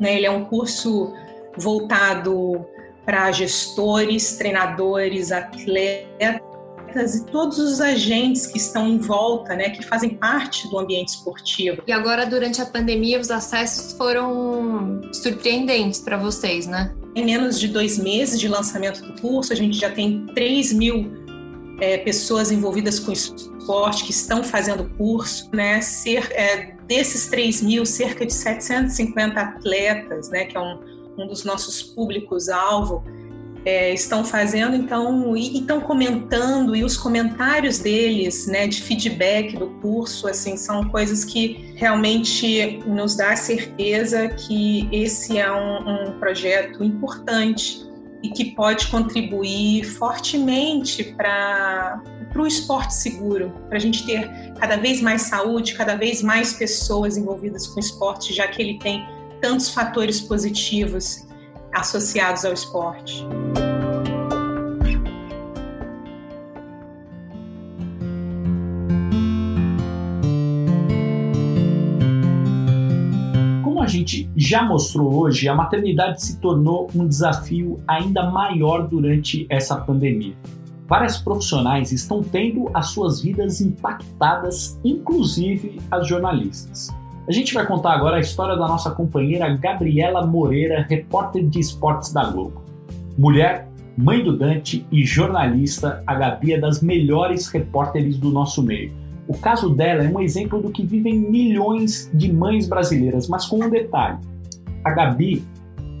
Né? 0.00 0.16
Ele 0.16 0.26
é 0.26 0.30
um 0.30 0.44
curso 0.44 1.14
voltado 1.56 2.66
para 3.06 3.30
gestores, 3.30 4.36
treinadores, 4.36 5.30
atletas 5.30 7.14
e 7.14 7.26
todos 7.26 7.58
os 7.58 7.80
agentes 7.80 8.46
que 8.46 8.58
estão 8.58 8.88
em 8.88 8.98
volta, 8.98 9.54
né, 9.54 9.70
que 9.70 9.82
fazem 9.84 10.10
parte 10.10 10.68
do 10.68 10.78
ambiente 10.78 11.10
esportivo. 11.10 11.82
E 11.86 11.92
agora, 11.92 12.26
durante 12.26 12.60
a 12.60 12.66
pandemia, 12.66 13.20
os 13.20 13.30
acessos 13.30 13.92
foram 13.92 15.00
surpreendentes 15.12 16.00
para 16.00 16.16
vocês, 16.16 16.66
né? 16.66 16.94
Em 17.14 17.24
menos 17.24 17.60
de 17.60 17.68
dois 17.68 17.96
meses 17.96 18.40
de 18.40 18.48
lançamento 18.48 19.00
do 19.02 19.20
curso, 19.20 19.52
a 19.52 19.56
gente 19.56 19.78
já 19.78 19.90
tem 19.90 20.26
3 20.34 20.72
mil 20.72 21.06
é, 21.80 21.98
pessoas 21.98 22.50
envolvidas 22.50 22.98
com 22.98 23.12
esporte 23.12 24.04
que 24.04 24.10
estão 24.10 24.42
fazendo 24.42 24.90
curso, 24.96 25.48
né? 25.52 25.80
Ser, 25.80 26.30
é, 26.32 26.76
desses 26.86 27.26
3 27.28 27.62
mil, 27.62 27.84
cerca 27.86 28.24
de 28.24 28.32
750 28.32 29.40
atletas, 29.40 30.30
né, 30.30 30.44
que 30.46 30.56
é 30.56 30.60
um 30.60 30.95
um 31.18 31.26
dos 31.26 31.44
nossos 31.44 31.82
públicos-alvo, 31.82 33.02
é, 33.66 33.92
estão 33.92 34.24
fazendo, 34.24 34.76
então, 34.76 35.36
e 35.36 35.58
estão 35.58 35.80
comentando, 35.80 36.76
e 36.76 36.84
os 36.84 36.96
comentários 36.96 37.80
deles, 37.80 38.46
né, 38.46 38.68
de 38.68 38.80
feedback 38.80 39.56
do 39.56 39.66
curso, 39.80 40.28
assim, 40.28 40.56
são 40.56 40.88
coisas 40.88 41.24
que 41.24 41.74
realmente 41.74 42.78
nos 42.86 43.16
dá 43.16 43.34
certeza 43.34 44.28
que 44.28 44.88
esse 44.92 45.36
é 45.36 45.50
um, 45.50 46.10
um 46.10 46.18
projeto 46.20 46.84
importante 46.84 47.84
e 48.22 48.28
que 48.28 48.44
pode 48.52 48.86
contribuir 48.86 49.84
fortemente 49.84 51.02
para 51.02 52.00
o 52.36 52.46
esporte 52.46 52.94
seguro, 52.94 53.52
para 53.68 53.78
a 53.78 53.80
gente 53.80 54.06
ter 54.06 54.30
cada 54.60 54.76
vez 54.76 55.00
mais 55.00 55.22
saúde, 55.22 55.74
cada 55.74 55.96
vez 55.96 56.22
mais 56.22 56.52
pessoas 56.52 57.16
envolvidas 57.16 57.66
com 57.66 57.76
o 57.76 57.80
esporte, 57.80 58.32
já 58.32 58.46
que 58.46 58.62
ele 58.62 58.78
tem 58.78 59.04
tantos 59.40 59.70
fatores 59.70 60.20
positivos 60.20 61.26
associados 61.72 62.44
ao 62.44 62.52
esporte. 62.52 63.24
Como 73.62 73.82
a 73.82 73.86
gente 73.86 74.30
já 74.36 74.62
mostrou 74.62 75.14
hoje, 75.14 75.48
a 75.48 75.54
maternidade 75.54 76.22
se 76.22 76.40
tornou 76.40 76.90
um 76.94 77.06
desafio 77.06 77.80
ainda 77.86 78.30
maior 78.30 78.86
durante 78.88 79.46
essa 79.50 79.76
pandemia. 79.76 80.34
Várias 80.88 81.18
profissionais 81.18 81.90
estão 81.90 82.22
tendo 82.22 82.70
as 82.72 82.88
suas 82.88 83.20
vidas 83.20 83.60
impactadas, 83.60 84.80
inclusive 84.84 85.80
as 85.90 86.06
jornalistas. 86.06 86.94
A 87.28 87.32
gente 87.32 87.52
vai 87.52 87.66
contar 87.66 87.92
agora 87.92 88.18
a 88.18 88.20
história 88.20 88.54
da 88.54 88.68
nossa 88.68 88.90
companheira 88.92 89.52
Gabriela 89.56 90.24
Moreira, 90.24 90.86
repórter 90.88 91.44
de 91.44 91.58
esportes 91.58 92.12
da 92.12 92.24
Globo. 92.24 92.62
Mulher, 93.18 93.68
mãe 93.96 94.22
do 94.22 94.36
Dante 94.36 94.86
e 94.92 95.04
jornalista, 95.04 96.04
a 96.06 96.14
Gabi 96.14 96.52
é 96.52 96.60
das 96.60 96.80
melhores 96.80 97.48
repórteres 97.48 98.16
do 98.16 98.30
nosso 98.30 98.62
meio. 98.62 98.92
O 99.26 99.36
caso 99.36 99.70
dela 99.70 100.04
é 100.04 100.08
um 100.08 100.20
exemplo 100.20 100.62
do 100.62 100.70
que 100.70 100.86
vivem 100.86 101.18
milhões 101.18 102.08
de 102.14 102.32
mães 102.32 102.68
brasileiras, 102.68 103.26
mas 103.26 103.44
com 103.46 103.56
um 103.56 103.68
detalhe: 103.68 104.18
a 104.84 104.90
Gabi 104.90 105.44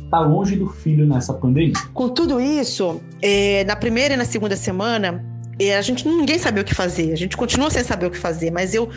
está 0.04 0.20
longe 0.20 0.54
do 0.54 0.68
filho 0.68 1.04
nessa 1.06 1.34
pandemia. 1.34 1.74
Com 1.92 2.08
tudo 2.08 2.40
isso, 2.40 3.00
é, 3.20 3.64
na 3.64 3.74
primeira 3.74 4.14
e 4.14 4.16
na 4.16 4.24
segunda 4.24 4.54
semana, 4.54 5.24
é, 5.58 5.76
a 5.76 5.82
gente 5.82 6.06
ninguém 6.06 6.38
sabia 6.38 6.62
o 6.62 6.64
que 6.64 6.74
fazer. 6.74 7.12
A 7.12 7.16
gente 7.16 7.36
continua 7.36 7.68
sem 7.68 7.82
saber 7.82 8.06
o 8.06 8.10
que 8.10 8.18
fazer, 8.18 8.52
mas 8.52 8.74
eu 8.74 8.88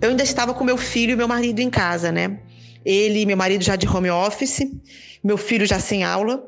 eu 0.00 0.10
ainda 0.10 0.22
estava 0.22 0.54
com 0.54 0.64
meu 0.64 0.76
filho 0.76 1.12
e 1.12 1.16
meu 1.16 1.28
marido 1.28 1.60
em 1.60 1.70
casa, 1.70 2.10
né? 2.10 2.40
Ele, 2.84 3.26
meu 3.26 3.36
marido 3.36 3.62
já 3.62 3.76
de 3.76 3.86
home 3.86 4.10
office, 4.10 4.60
meu 5.22 5.36
filho 5.36 5.66
já 5.66 5.78
sem 5.78 6.02
aula, 6.02 6.42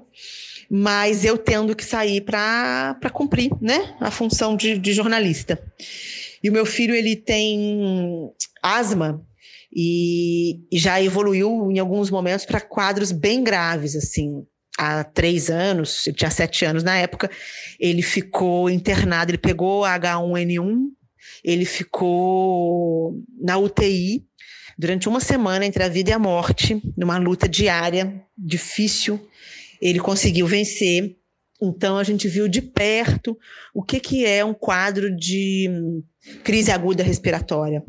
mas 0.71 1.25
eu 1.25 1.37
tendo 1.37 1.77
que 1.77 1.85
sair 1.85 2.23
para 2.23 3.11
cumprir, 3.13 3.51
né? 3.61 3.95
A 4.01 4.11
função 4.11 4.57
de, 4.57 4.79
de 4.79 4.93
jornalista. 4.95 5.63
E 6.43 6.49
o 6.49 6.53
meu 6.53 6.65
filho, 6.65 6.95
ele 6.95 7.15
tem 7.15 8.31
asma 8.63 9.23
e, 9.75 10.61
e 10.71 10.79
já 10.79 11.01
evoluiu 11.03 11.71
em 11.71 11.79
alguns 11.79 12.11
momentos 12.11 12.47
para 12.47 12.61
quadros 12.61 13.13
bem 13.13 13.45
graves, 13.45 13.95
assim. 13.95 14.47
Há 14.79 15.05
três 15.05 15.51
anos, 15.51 16.07
ele 16.07 16.17
tinha 16.17 16.31
sete 16.31 16.65
anos 16.65 16.83
na 16.83 16.97
época, 16.97 17.31
ele 17.79 18.01
ficou 18.01 18.71
internado, 18.71 19.31
ele 19.31 19.39
pegou 19.39 19.83
H1N1 19.83 20.87
ele 21.45 21.65
ficou 21.65 23.23
na 23.41 23.59
UTI 23.59 24.25
durante 24.79 25.09
uma 25.09 25.21
semana 25.21 25.65
entre 25.67 25.83
a 25.83 25.89
vida 25.89 26.11
e 26.11 26.13
a 26.13 26.19
morte, 26.19 26.81
numa 26.97 27.19
luta 27.19 27.49
diária, 27.49 28.23
difícil. 28.37 29.21
Ele 29.81 29.99
conseguiu 29.99 30.47
vencer. 30.47 31.17
Então 31.63 31.97
a 31.97 32.03
gente 32.03 32.27
viu 32.27 32.49
de 32.49 32.61
perto 32.61 33.39
o 33.73 33.83
que, 33.83 34.01
que 34.01 34.27
é 34.27 34.45
um 34.45 34.53
quadro 34.53 35.15
de 35.15 35.71
crise 36.45 36.71
aguda 36.71 37.03
respiratória. 37.03 37.83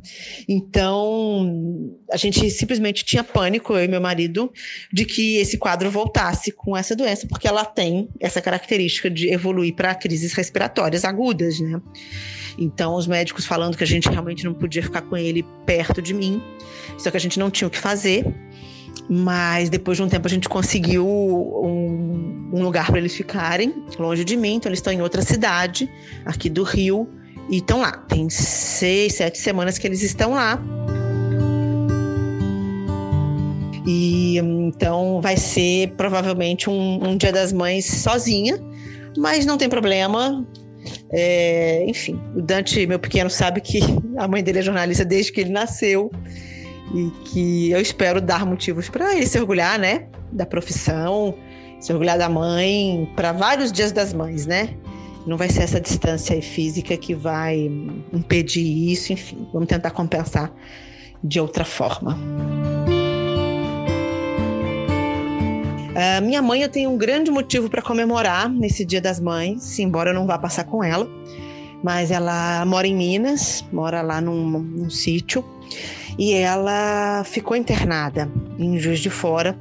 Então, 0.49 1.95
a 2.11 2.17
gente 2.17 2.49
simplesmente 2.49 3.05
tinha 3.05 3.23
pânico, 3.23 3.73
eu 3.73 3.83
e 3.83 3.87
meu 3.87 4.01
marido, 4.01 4.51
de 4.91 5.05
que 5.05 5.37
esse 5.37 5.57
quadro 5.57 5.89
voltasse 5.91 6.51
com 6.51 6.75
essa 6.75 6.95
doença, 6.95 7.27
porque 7.27 7.47
ela 7.47 7.63
tem 7.63 8.09
essa 8.19 8.41
característica 8.41 9.09
de 9.09 9.31
evoluir 9.31 9.75
para 9.75 9.93
crises 9.93 10.33
respiratórias 10.33 11.05
agudas, 11.05 11.59
né? 11.59 11.79
Então, 12.57 12.95
os 12.95 13.07
médicos 13.07 13.45
falando 13.45 13.77
que 13.77 13.83
a 13.83 13.87
gente 13.87 14.09
realmente 14.09 14.43
não 14.43 14.53
podia 14.53 14.81
ficar 14.81 15.01
com 15.03 15.17
ele 15.17 15.45
perto 15.65 16.01
de 16.01 16.13
mim, 16.13 16.41
só 16.97 17.11
que 17.11 17.17
a 17.17 17.19
gente 17.19 17.37
não 17.39 17.51
tinha 17.51 17.67
o 17.67 17.71
que 17.71 17.79
fazer. 17.79 18.25
Mas 19.09 19.69
depois 19.69 19.97
de 19.97 20.03
um 20.03 20.07
tempo 20.07 20.27
a 20.27 20.29
gente 20.29 20.47
conseguiu 20.47 21.05
um, 21.05 22.51
um 22.53 22.63
lugar 22.63 22.87
para 22.87 22.97
eles 22.97 23.15
ficarem 23.15 23.83
longe 23.99 24.23
de 24.23 24.37
mim. 24.37 24.55
Então, 24.55 24.69
eles 24.69 24.79
estão 24.79 24.93
em 24.93 25.01
outra 25.01 25.21
cidade, 25.21 25.89
aqui 26.25 26.49
do 26.49 26.63
Rio, 26.63 27.07
e 27.49 27.57
estão 27.57 27.81
lá. 27.81 27.91
Tem 27.91 28.29
seis, 28.29 29.15
sete 29.15 29.37
semanas 29.37 29.77
que 29.77 29.85
eles 29.85 30.01
estão 30.01 30.31
lá. 30.31 30.59
E 33.85 34.37
então 34.37 35.19
vai 35.21 35.35
ser 35.35 35.91
provavelmente 35.97 36.69
um, 36.69 37.09
um 37.09 37.17
Dia 37.17 37.33
das 37.33 37.51
Mães 37.51 37.85
sozinha, 37.85 38.57
mas 39.17 39.45
não 39.45 39.57
tem 39.57 39.67
problema. 39.67 40.45
É, 41.11 41.85
enfim, 41.87 42.19
o 42.35 42.41
Dante, 42.41 42.85
meu 42.87 42.99
pequeno, 42.99 43.29
sabe 43.29 43.61
que 43.61 43.79
a 44.17 44.27
mãe 44.27 44.43
dele 44.43 44.59
é 44.59 44.61
jornalista 44.61 45.05
desde 45.05 45.31
que 45.31 45.41
ele 45.41 45.51
nasceu 45.51 46.11
e 46.93 47.09
que 47.25 47.71
eu 47.71 47.81
espero 47.81 48.21
dar 48.21 48.45
motivos 48.45 48.89
para 48.89 49.15
ele 49.15 49.25
se 49.25 49.39
orgulhar, 49.39 49.79
né, 49.79 50.07
da 50.31 50.45
profissão, 50.45 51.35
se 51.79 51.91
orgulhar 51.91 52.17
da 52.17 52.29
mãe, 52.29 53.11
para 53.15 53.31
vários 53.31 53.71
dias 53.71 53.91
das 53.91 54.13
mães, 54.13 54.45
né? 54.45 54.75
Não 55.25 55.37
vai 55.37 55.49
ser 55.49 55.63
essa 55.63 55.79
distância 55.79 56.39
física 56.41 56.95
que 56.97 57.15
vai 57.15 57.71
impedir 58.11 58.91
isso, 58.91 59.11
enfim, 59.13 59.47
vamos 59.51 59.67
tentar 59.67 59.91
compensar 59.91 60.53
de 61.23 61.39
outra 61.39 61.63
forma. 61.63 62.19
Uh, 65.93 66.25
minha 66.25 66.41
mãe, 66.41 66.61
eu 66.61 66.69
tenho 66.69 66.89
um 66.89 66.97
grande 66.97 67.29
motivo 67.29 67.69
para 67.69 67.81
comemorar 67.81 68.49
nesse 68.49 68.83
Dia 68.83 68.99
das 68.99 69.19
Mães, 69.19 69.77
embora 69.77 70.09
eu 70.09 70.13
não 70.13 70.25
vá 70.25 70.37
passar 70.39 70.63
com 70.63 70.83
ela. 70.83 71.07
Mas 71.83 72.11
ela 72.11 72.65
mora 72.65 72.87
em 72.87 72.95
Minas, 72.95 73.63
mora 73.71 74.01
lá 74.01 74.19
num, 74.19 74.59
num 74.59 74.89
sítio, 74.89 75.45
e 76.17 76.33
ela 76.33 77.23
ficou 77.23 77.55
internada 77.57 78.29
em 78.57 78.77
Juiz 78.77 78.99
de 78.99 79.09
Fora 79.09 79.57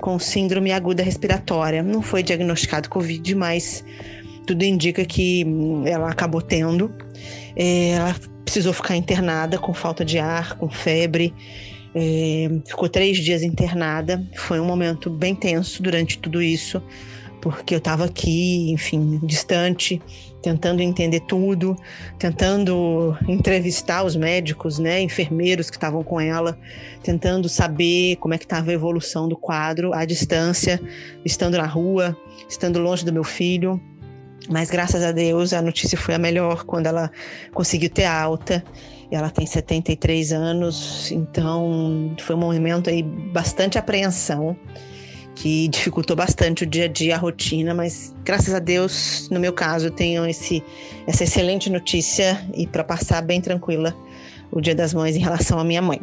com 0.00 0.18
síndrome 0.18 0.72
aguda 0.72 1.02
respiratória. 1.02 1.82
Não 1.82 2.02
foi 2.02 2.22
diagnosticado 2.22 2.88
Covid, 2.88 3.34
mas 3.34 3.84
tudo 4.46 4.64
indica 4.64 5.04
que 5.04 5.46
ela 5.84 6.10
acabou 6.10 6.40
tendo. 6.40 6.92
É, 7.54 7.90
ela 7.90 8.16
precisou 8.44 8.72
ficar 8.72 8.96
internada 8.96 9.58
com 9.58 9.72
falta 9.72 10.04
de 10.04 10.18
ar, 10.18 10.56
com 10.56 10.68
febre. 10.68 11.34
É, 11.94 12.48
ficou 12.66 12.88
três 12.88 13.18
dias 13.18 13.42
internada. 13.42 14.24
Foi 14.36 14.58
um 14.58 14.64
momento 14.64 15.10
bem 15.10 15.34
tenso 15.34 15.82
durante 15.82 16.18
tudo 16.18 16.40
isso, 16.40 16.82
porque 17.40 17.74
eu 17.74 17.78
estava 17.78 18.06
aqui, 18.06 18.70
enfim, 18.72 19.20
distante, 19.22 20.00
tentando 20.42 20.80
entender 20.80 21.20
tudo, 21.20 21.76
tentando 22.18 23.16
entrevistar 23.28 24.04
os 24.04 24.16
médicos, 24.16 24.78
né, 24.78 25.00
enfermeiros 25.00 25.70
que 25.70 25.76
estavam 25.76 26.02
com 26.02 26.20
ela, 26.20 26.58
tentando 27.02 27.48
saber 27.48 28.16
como 28.16 28.34
é 28.34 28.38
que 28.38 28.44
estava 28.44 28.70
a 28.70 28.74
evolução 28.74 29.28
do 29.28 29.36
quadro 29.36 29.92
à 29.92 30.04
distância, 30.04 30.80
estando 31.24 31.56
na 31.56 31.66
rua, 31.66 32.16
estando 32.48 32.78
longe 32.78 33.04
do 33.04 33.12
meu 33.12 33.24
filho. 33.24 33.80
Mas 34.48 34.70
graças 34.70 35.04
a 35.04 35.12
Deus 35.12 35.52
a 35.52 35.60
notícia 35.60 35.98
foi 35.98 36.14
a 36.14 36.18
melhor 36.18 36.64
quando 36.64 36.86
ela 36.86 37.10
conseguiu 37.52 37.90
ter 37.90 38.06
alta 38.06 38.64
ela 39.10 39.28
tem 39.28 39.44
73 39.44 40.32
anos, 40.32 41.10
então 41.10 42.14
foi 42.20 42.36
um 42.36 42.38
momento 42.38 42.88
aí 42.88 43.02
bastante 43.02 43.76
apreensão. 43.76 44.56
Que 45.34 45.68
dificultou 45.68 46.16
bastante 46.16 46.64
o 46.64 46.66
dia 46.66 46.84
a 46.84 46.88
dia, 46.88 47.14
a 47.14 47.18
rotina, 47.18 47.74
mas 47.74 48.14
graças 48.24 48.52
a 48.52 48.58
Deus, 48.58 49.28
no 49.30 49.40
meu 49.40 49.52
caso, 49.52 49.90
tenho 49.90 50.26
esse, 50.26 50.62
essa 51.06 51.24
excelente 51.24 51.70
notícia 51.70 52.44
e 52.54 52.66
para 52.66 52.84
passar 52.84 53.22
bem 53.22 53.40
tranquila 53.40 53.94
o 54.50 54.60
Dia 54.60 54.74
das 54.74 54.92
Mães 54.92 55.16
em 55.16 55.20
relação 55.20 55.58
à 55.58 55.64
minha 55.64 55.80
mãe. 55.80 56.00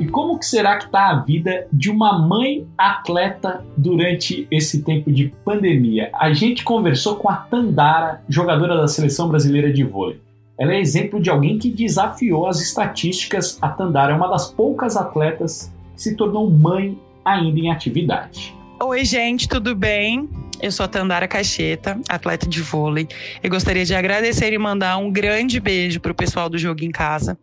E 0.00 0.06
como 0.08 0.38
que 0.38 0.46
será 0.46 0.78
que 0.78 0.86
está 0.86 1.10
a 1.10 1.20
vida 1.20 1.66
de 1.72 1.90
uma 1.90 2.18
mãe 2.18 2.66
atleta 2.76 3.64
durante 3.76 4.48
esse 4.50 4.82
tempo 4.82 5.12
de 5.12 5.32
pandemia? 5.44 6.10
A 6.14 6.32
gente 6.32 6.64
conversou 6.64 7.16
com 7.16 7.28
a 7.28 7.36
Tandara, 7.36 8.22
jogadora 8.28 8.76
da 8.76 8.88
seleção 8.88 9.28
brasileira 9.28 9.72
de 9.72 9.84
vôlei. 9.84 10.20
Ela 10.56 10.74
é 10.74 10.80
exemplo 10.80 11.20
de 11.20 11.28
alguém 11.28 11.58
que 11.58 11.68
desafiou 11.68 12.46
as 12.46 12.60
estatísticas. 12.60 13.58
A 13.60 13.68
Tandara 13.68 14.12
é 14.12 14.16
uma 14.16 14.28
das 14.28 14.52
poucas 14.52 14.96
atletas 14.96 15.72
que 15.94 16.02
se 16.02 16.16
tornou 16.16 16.48
mãe 16.48 16.96
ainda 17.24 17.58
em 17.58 17.70
atividade. 17.70 18.54
Oi, 18.80 19.04
gente, 19.04 19.48
tudo 19.48 19.74
bem? 19.74 20.28
Eu 20.60 20.70
sou 20.70 20.84
a 20.84 20.88
Tandara 20.88 21.26
Cacheta, 21.26 22.00
atleta 22.08 22.46
de 22.46 22.62
vôlei. 22.62 23.08
Eu 23.42 23.50
gostaria 23.50 23.84
de 23.84 23.94
agradecer 23.94 24.52
e 24.52 24.58
mandar 24.58 24.96
um 24.98 25.10
grande 25.10 25.58
beijo 25.58 25.98
para 25.98 26.12
o 26.12 26.14
pessoal 26.14 26.48
do 26.48 26.56
Jogo 26.56 26.84
em 26.84 26.90
Casa. 26.90 27.36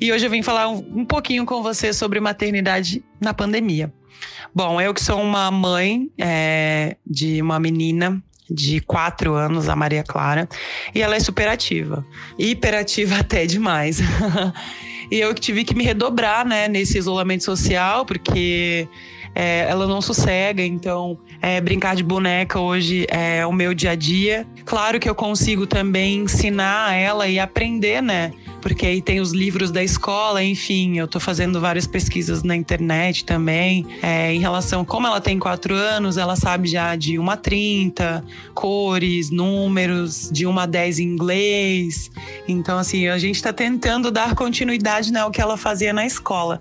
E 0.00 0.12
hoje 0.12 0.26
eu 0.26 0.30
vim 0.30 0.42
falar 0.42 0.68
um, 0.68 1.04
pouquinho 1.04 1.46
com 1.46 1.62
você 1.62 1.92
sobre 1.92 2.18
maternidade 2.18 3.04
na 3.20 3.32
pandemia. 3.32 3.92
Bom, 4.52 4.80
eu 4.80 4.92
que 4.92 5.02
sou 5.02 5.20
uma 5.20 5.48
mãe 5.50 6.10
é, 6.18 6.96
de 7.06 7.40
uma 7.40 7.60
menina 7.60 8.20
de 8.50 8.80
quatro 8.80 9.34
anos, 9.34 9.68
a 9.68 9.76
Maria 9.76 10.02
Clara, 10.02 10.48
e 10.94 11.02
ela 11.02 11.16
é 11.16 11.20
superativa, 11.20 12.04
hiperativa 12.38 13.16
até 13.20 13.46
demais. 13.46 14.00
e 15.10 15.18
eu 15.18 15.34
tive 15.34 15.64
que 15.64 15.74
me 15.74 15.84
redobrar, 15.84 16.46
né, 16.46 16.68
nesse 16.68 16.98
isolamento 16.98 17.44
social, 17.44 18.04
porque 18.04 18.88
é, 19.34 19.66
ela 19.68 19.86
não 19.86 20.00
sossega, 20.00 20.62
então 20.62 21.18
é, 21.40 21.60
brincar 21.60 21.94
de 21.94 22.02
boneca 22.02 22.58
hoje 22.58 23.06
é 23.08 23.46
o 23.46 23.52
meu 23.52 23.74
dia 23.74 23.92
a 23.92 23.94
dia. 23.94 24.46
Claro 24.64 24.98
que 24.98 25.08
eu 25.08 25.14
consigo 25.14 25.66
também 25.66 26.20
ensinar 26.20 26.94
ela 26.94 27.28
e 27.28 27.38
aprender, 27.38 28.02
né? 28.02 28.32
Porque 28.60 28.86
aí 28.86 29.02
tem 29.02 29.20
os 29.20 29.32
livros 29.32 29.70
da 29.70 29.82
escola, 29.82 30.42
enfim, 30.42 30.98
eu 30.98 31.04
estou 31.04 31.20
fazendo 31.20 31.60
várias 31.60 31.86
pesquisas 31.86 32.42
na 32.42 32.56
internet 32.56 33.24
também, 33.24 33.86
é, 34.02 34.32
em 34.32 34.40
relação 34.40 34.84
como 34.84 35.06
ela 35.06 35.20
tem 35.20 35.38
quatro 35.38 35.74
anos, 35.74 36.16
ela 36.16 36.36
sabe 36.36 36.68
já 36.68 36.94
de 36.96 37.18
1 37.18 37.30
a 37.30 37.36
30, 37.36 38.24
cores, 38.54 39.30
números, 39.30 40.28
de 40.32 40.46
1 40.46 40.58
a 40.58 40.66
10 40.66 40.98
em 40.98 41.04
inglês. 41.04 42.10
Então, 42.46 42.78
assim, 42.78 43.08
a 43.08 43.18
gente 43.18 43.36
está 43.36 43.52
tentando 43.52 44.10
dar 44.10 44.34
continuidade 44.34 45.12
né, 45.12 45.20
ao 45.20 45.30
que 45.30 45.40
ela 45.40 45.56
fazia 45.56 45.92
na 45.92 46.06
escola. 46.06 46.60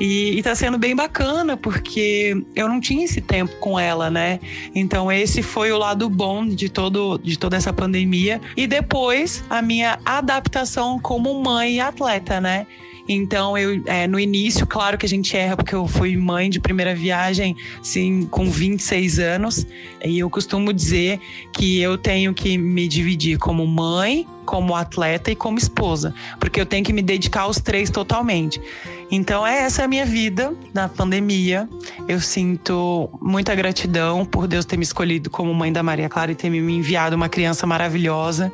E, 0.00 0.38
está 0.38 0.54
sendo 0.54 0.78
bem 0.78 0.96
bacana, 0.96 1.56
porque 1.56 2.36
eu 2.56 2.68
não 2.68 2.80
tinha 2.80 3.04
esse 3.04 3.20
tempo 3.20 3.54
com 3.56 3.78
ela, 3.78 4.10
né? 4.10 4.40
Então, 4.74 5.12
esse 5.12 5.42
foi 5.42 5.70
o 5.70 5.78
lado 5.78 6.08
bom 6.08 6.46
de, 6.46 6.68
todo, 6.68 7.18
de 7.18 7.38
toda 7.38 7.56
essa 7.56 7.72
pandemia. 7.72 8.40
E 8.56 8.66
depois, 8.66 9.44
a 9.48 9.62
minha 9.62 9.98
adaptação 10.04 10.98
mãe 11.40 11.76
e 11.76 11.80
atleta, 11.80 12.40
né? 12.40 12.66
Então, 13.08 13.58
eu, 13.58 13.82
é, 13.86 14.06
no 14.06 14.18
início, 14.18 14.66
claro 14.66 14.96
que 14.96 15.04
a 15.04 15.08
gente 15.08 15.36
erra, 15.36 15.56
porque 15.56 15.74
eu 15.74 15.86
fui 15.88 16.16
mãe 16.16 16.48
de 16.48 16.60
primeira 16.60 16.94
viagem, 16.94 17.56
sim, 17.82 18.26
com 18.30 18.48
26 18.48 19.18
anos. 19.18 19.66
E 20.04 20.18
eu 20.18 20.30
costumo 20.30 20.72
dizer 20.72 21.18
que 21.52 21.80
eu 21.80 21.98
tenho 21.98 22.32
que 22.32 22.56
me 22.56 22.86
dividir 22.86 23.38
como 23.38 23.66
mãe, 23.66 24.26
como 24.44 24.74
atleta 24.74 25.30
e 25.30 25.36
como 25.36 25.58
esposa, 25.58 26.14
porque 26.38 26.60
eu 26.60 26.66
tenho 26.66 26.84
que 26.84 26.92
me 26.92 27.02
dedicar 27.02 27.42
aos 27.42 27.58
três 27.58 27.90
totalmente. 27.90 28.60
Então, 29.14 29.46
é 29.46 29.58
essa 29.58 29.84
a 29.84 29.88
minha 29.88 30.06
vida 30.06 30.54
na 30.72 30.88
pandemia. 30.88 31.68
Eu 32.08 32.18
sinto 32.18 33.10
muita 33.20 33.54
gratidão 33.54 34.24
por 34.24 34.48
Deus 34.48 34.64
ter 34.64 34.78
me 34.78 34.84
escolhido 34.84 35.28
como 35.28 35.52
mãe 35.52 35.70
da 35.70 35.82
Maria 35.82 36.08
Clara 36.08 36.32
e 36.32 36.34
ter 36.34 36.48
me 36.48 36.56
enviado 36.58 37.14
uma 37.14 37.28
criança 37.28 37.66
maravilhosa. 37.66 38.50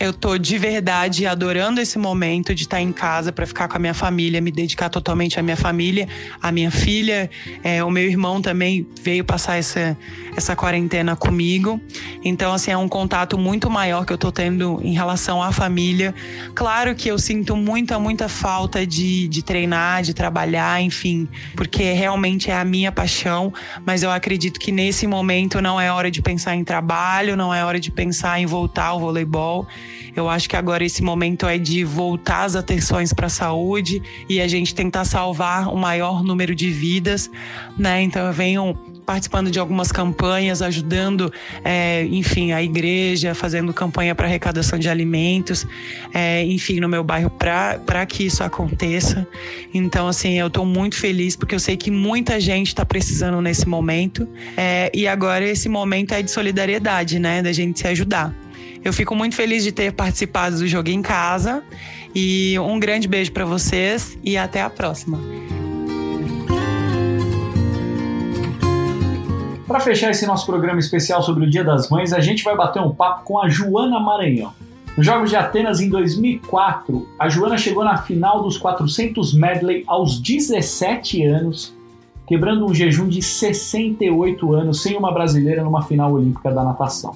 Eu 0.00 0.14
tô 0.14 0.38
de 0.38 0.56
verdade 0.56 1.26
adorando 1.26 1.78
esse 1.78 1.98
momento 1.98 2.54
de 2.54 2.62
estar 2.62 2.80
em 2.80 2.90
casa 2.90 3.30
para 3.30 3.46
ficar 3.46 3.68
com 3.68 3.76
a 3.76 3.78
minha 3.78 3.92
família, 3.92 4.40
me 4.40 4.50
dedicar 4.50 4.88
totalmente 4.88 5.38
à 5.38 5.42
minha 5.42 5.58
família, 5.58 6.08
à 6.40 6.50
minha 6.50 6.70
filha. 6.70 7.28
É, 7.62 7.84
o 7.84 7.90
meu 7.90 8.04
irmão 8.04 8.40
também 8.40 8.86
veio 9.02 9.22
passar 9.22 9.58
essa, 9.58 9.94
essa 10.34 10.56
quarentena 10.56 11.14
comigo. 11.14 11.78
Então, 12.24 12.54
assim, 12.54 12.70
é 12.70 12.78
um 12.78 12.88
contato 12.88 13.36
muito 13.36 13.68
maior 13.68 14.06
que 14.06 14.12
eu 14.14 14.16
tô 14.16 14.32
tendo 14.32 14.80
em 14.82 14.94
relação 14.94 15.42
à 15.42 15.52
família. 15.52 16.14
Claro 16.54 16.94
que 16.94 17.10
eu 17.10 17.18
sinto 17.18 17.54
muita, 17.54 17.98
muita 17.98 18.26
falta 18.26 18.86
de, 18.86 19.28
de 19.28 19.42
treinar, 19.42 19.89
de 20.00 20.14
trabalhar, 20.14 20.80
enfim, 20.80 21.28
porque 21.56 21.92
realmente 21.92 22.50
é 22.50 22.56
a 22.56 22.64
minha 22.64 22.92
paixão, 22.92 23.52
mas 23.84 24.02
eu 24.02 24.10
acredito 24.10 24.60
que 24.60 24.70
nesse 24.70 25.06
momento 25.06 25.60
não 25.60 25.80
é 25.80 25.90
hora 25.90 26.10
de 26.10 26.22
pensar 26.22 26.54
em 26.54 26.62
trabalho, 26.62 27.36
não 27.36 27.52
é 27.52 27.64
hora 27.64 27.80
de 27.80 27.90
pensar 27.90 28.40
em 28.40 28.46
voltar 28.46 28.86
ao 28.86 29.00
voleibol. 29.00 29.66
Eu 30.14 30.28
acho 30.28 30.48
que 30.48 30.56
agora 30.56 30.84
esse 30.84 31.02
momento 31.02 31.46
é 31.46 31.58
de 31.58 31.84
voltar 31.84 32.44
as 32.44 32.56
atenções 32.56 33.12
para 33.12 33.26
a 33.26 33.30
saúde 33.30 34.02
e 34.28 34.40
a 34.40 34.48
gente 34.48 34.74
tentar 34.74 35.04
salvar 35.04 35.68
o 35.68 35.76
maior 35.76 36.22
número 36.22 36.54
de 36.54 36.70
vidas, 36.70 37.30
né? 37.78 38.02
Então 38.02 38.26
eu 38.26 38.32
venho 38.32 38.89
participando 39.10 39.50
de 39.50 39.58
algumas 39.58 39.90
campanhas, 39.90 40.62
ajudando, 40.62 41.32
é, 41.64 42.04
enfim, 42.04 42.52
a 42.52 42.62
igreja, 42.62 43.34
fazendo 43.34 43.74
campanha 43.74 44.14
para 44.14 44.28
arrecadação 44.28 44.78
de 44.78 44.88
alimentos, 44.88 45.66
é, 46.14 46.44
enfim, 46.44 46.78
no 46.78 46.88
meu 46.88 47.02
bairro 47.02 47.28
para 47.28 48.06
que 48.06 48.24
isso 48.24 48.44
aconteça. 48.44 49.26
Então, 49.74 50.06
assim, 50.06 50.38
eu 50.38 50.46
estou 50.46 50.64
muito 50.64 50.94
feliz 50.94 51.34
porque 51.34 51.56
eu 51.56 51.58
sei 51.58 51.76
que 51.76 51.90
muita 51.90 52.38
gente 52.38 52.68
está 52.68 52.86
precisando 52.86 53.40
nesse 53.40 53.68
momento 53.68 54.28
é, 54.56 54.92
e 54.94 55.08
agora 55.08 55.44
esse 55.44 55.68
momento 55.68 56.14
é 56.14 56.22
de 56.22 56.30
solidariedade, 56.30 57.18
né, 57.18 57.42
da 57.42 57.50
gente 57.52 57.80
se 57.80 57.88
ajudar. 57.88 58.32
Eu 58.84 58.92
fico 58.92 59.16
muito 59.16 59.34
feliz 59.34 59.64
de 59.64 59.72
ter 59.72 59.92
participado 59.92 60.56
do 60.56 60.68
Jogo 60.68 60.88
em 60.88 61.02
Casa 61.02 61.64
e 62.14 62.56
um 62.60 62.78
grande 62.78 63.08
beijo 63.08 63.32
para 63.32 63.44
vocês 63.44 64.16
e 64.22 64.36
até 64.36 64.62
a 64.62 64.70
próxima. 64.70 65.18
Para 69.70 69.78
fechar 69.78 70.10
esse 70.10 70.26
nosso 70.26 70.44
programa 70.46 70.80
especial 70.80 71.22
sobre 71.22 71.44
o 71.44 71.48
Dia 71.48 71.62
das 71.62 71.88
Mães, 71.88 72.12
a 72.12 72.18
gente 72.18 72.42
vai 72.42 72.56
bater 72.56 72.82
um 72.82 72.92
papo 72.92 73.22
com 73.22 73.40
a 73.40 73.48
Joana 73.48 74.00
Maranhão. 74.00 74.52
Nos 74.96 75.06
Jogos 75.06 75.30
de 75.30 75.36
Atenas 75.36 75.80
em 75.80 75.88
2004, 75.88 77.08
a 77.16 77.28
Joana 77.28 77.56
chegou 77.56 77.84
na 77.84 77.96
final 77.96 78.42
dos 78.42 78.58
400 78.58 79.32
medley 79.32 79.84
aos 79.86 80.18
17 80.18 81.24
anos, 81.24 81.72
quebrando 82.26 82.66
um 82.66 82.74
jejum 82.74 83.06
de 83.06 83.22
68 83.22 84.52
anos 84.52 84.82
sem 84.82 84.96
uma 84.96 85.14
brasileira 85.14 85.62
numa 85.62 85.82
final 85.82 86.14
olímpica 86.14 86.50
da 86.50 86.64
natação. 86.64 87.14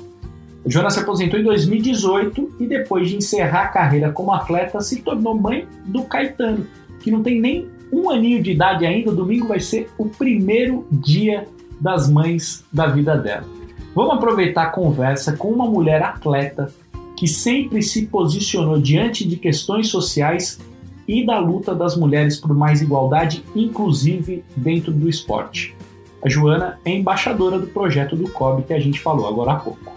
O 0.64 0.70
Jonas 0.70 0.94
se 0.94 1.00
aposentou 1.00 1.40
em 1.40 1.42
2018 1.42 2.58
e 2.60 2.66
depois 2.68 3.10
de 3.10 3.16
encerrar 3.16 3.62
a 3.62 3.68
carreira 3.68 4.12
como 4.12 4.32
atleta 4.32 4.80
se 4.80 5.02
tornou 5.02 5.36
mãe 5.36 5.66
do 5.86 6.04
Caetano, 6.04 6.64
que 7.00 7.10
não 7.10 7.20
tem 7.20 7.40
nem 7.40 7.66
um 7.92 8.08
aninho 8.10 8.40
de 8.40 8.52
idade 8.52 8.86
ainda. 8.86 9.10
Domingo 9.10 9.48
vai 9.48 9.58
ser 9.58 9.90
o 9.98 10.06
primeiro 10.08 10.86
dia 10.92 11.48
das 11.80 12.08
mães 12.08 12.64
da 12.72 12.86
vida 12.86 13.16
dela. 13.16 13.46
Vamos 13.94 14.14
aproveitar 14.14 14.64
a 14.64 14.70
conversa 14.70 15.36
com 15.36 15.48
uma 15.48 15.66
mulher 15.66 16.02
atleta 16.02 16.72
que 17.16 17.28
sempre 17.28 17.82
se 17.82 18.06
posicionou 18.06 18.80
diante 18.80 19.26
de 19.26 19.36
questões 19.36 19.88
sociais 19.88 20.58
e 21.06 21.24
da 21.24 21.38
luta 21.38 21.74
das 21.74 21.96
mulheres 21.96 22.36
por 22.36 22.54
mais 22.54 22.82
igualdade, 22.82 23.44
inclusive 23.54 24.44
dentro 24.56 24.92
do 24.92 25.08
esporte. 25.08 25.76
A 26.24 26.28
Joana 26.28 26.80
é 26.84 26.90
embaixadora 26.90 27.58
do 27.58 27.66
projeto 27.66 28.16
do 28.16 28.30
COB 28.30 28.64
que 28.64 28.72
a 28.72 28.80
gente 28.80 28.98
falou 29.00 29.28
agora 29.28 29.52
há 29.52 29.56
pouco. 29.56 29.92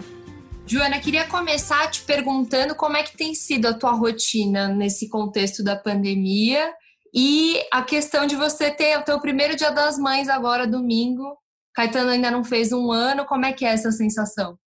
Joana, 0.66 1.00
queria 1.00 1.24
começar 1.24 1.90
te 1.90 2.02
perguntando 2.02 2.74
como 2.74 2.96
é 2.96 3.02
que 3.02 3.16
tem 3.16 3.34
sido 3.34 3.66
a 3.66 3.74
tua 3.74 3.92
rotina 3.92 4.68
nesse 4.68 5.08
contexto 5.08 5.64
da 5.64 5.74
pandemia 5.74 6.70
e 7.14 7.58
a 7.72 7.80
questão 7.80 8.26
de 8.26 8.36
você 8.36 8.70
ter 8.70 8.98
o 8.98 9.02
teu 9.02 9.18
primeiro 9.18 9.56
dia 9.56 9.70
das 9.70 9.98
mães 9.98 10.28
agora, 10.28 10.66
domingo. 10.66 11.38
Caetano 11.78 12.10
ainda 12.10 12.28
não 12.28 12.42
fez 12.42 12.72
um 12.72 12.90
ano, 12.90 13.24
como 13.24 13.46
é 13.46 13.52
que 13.52 13.64
é 13.64 13.68
essa 13.68 13.92
sensação? 13.92 14.58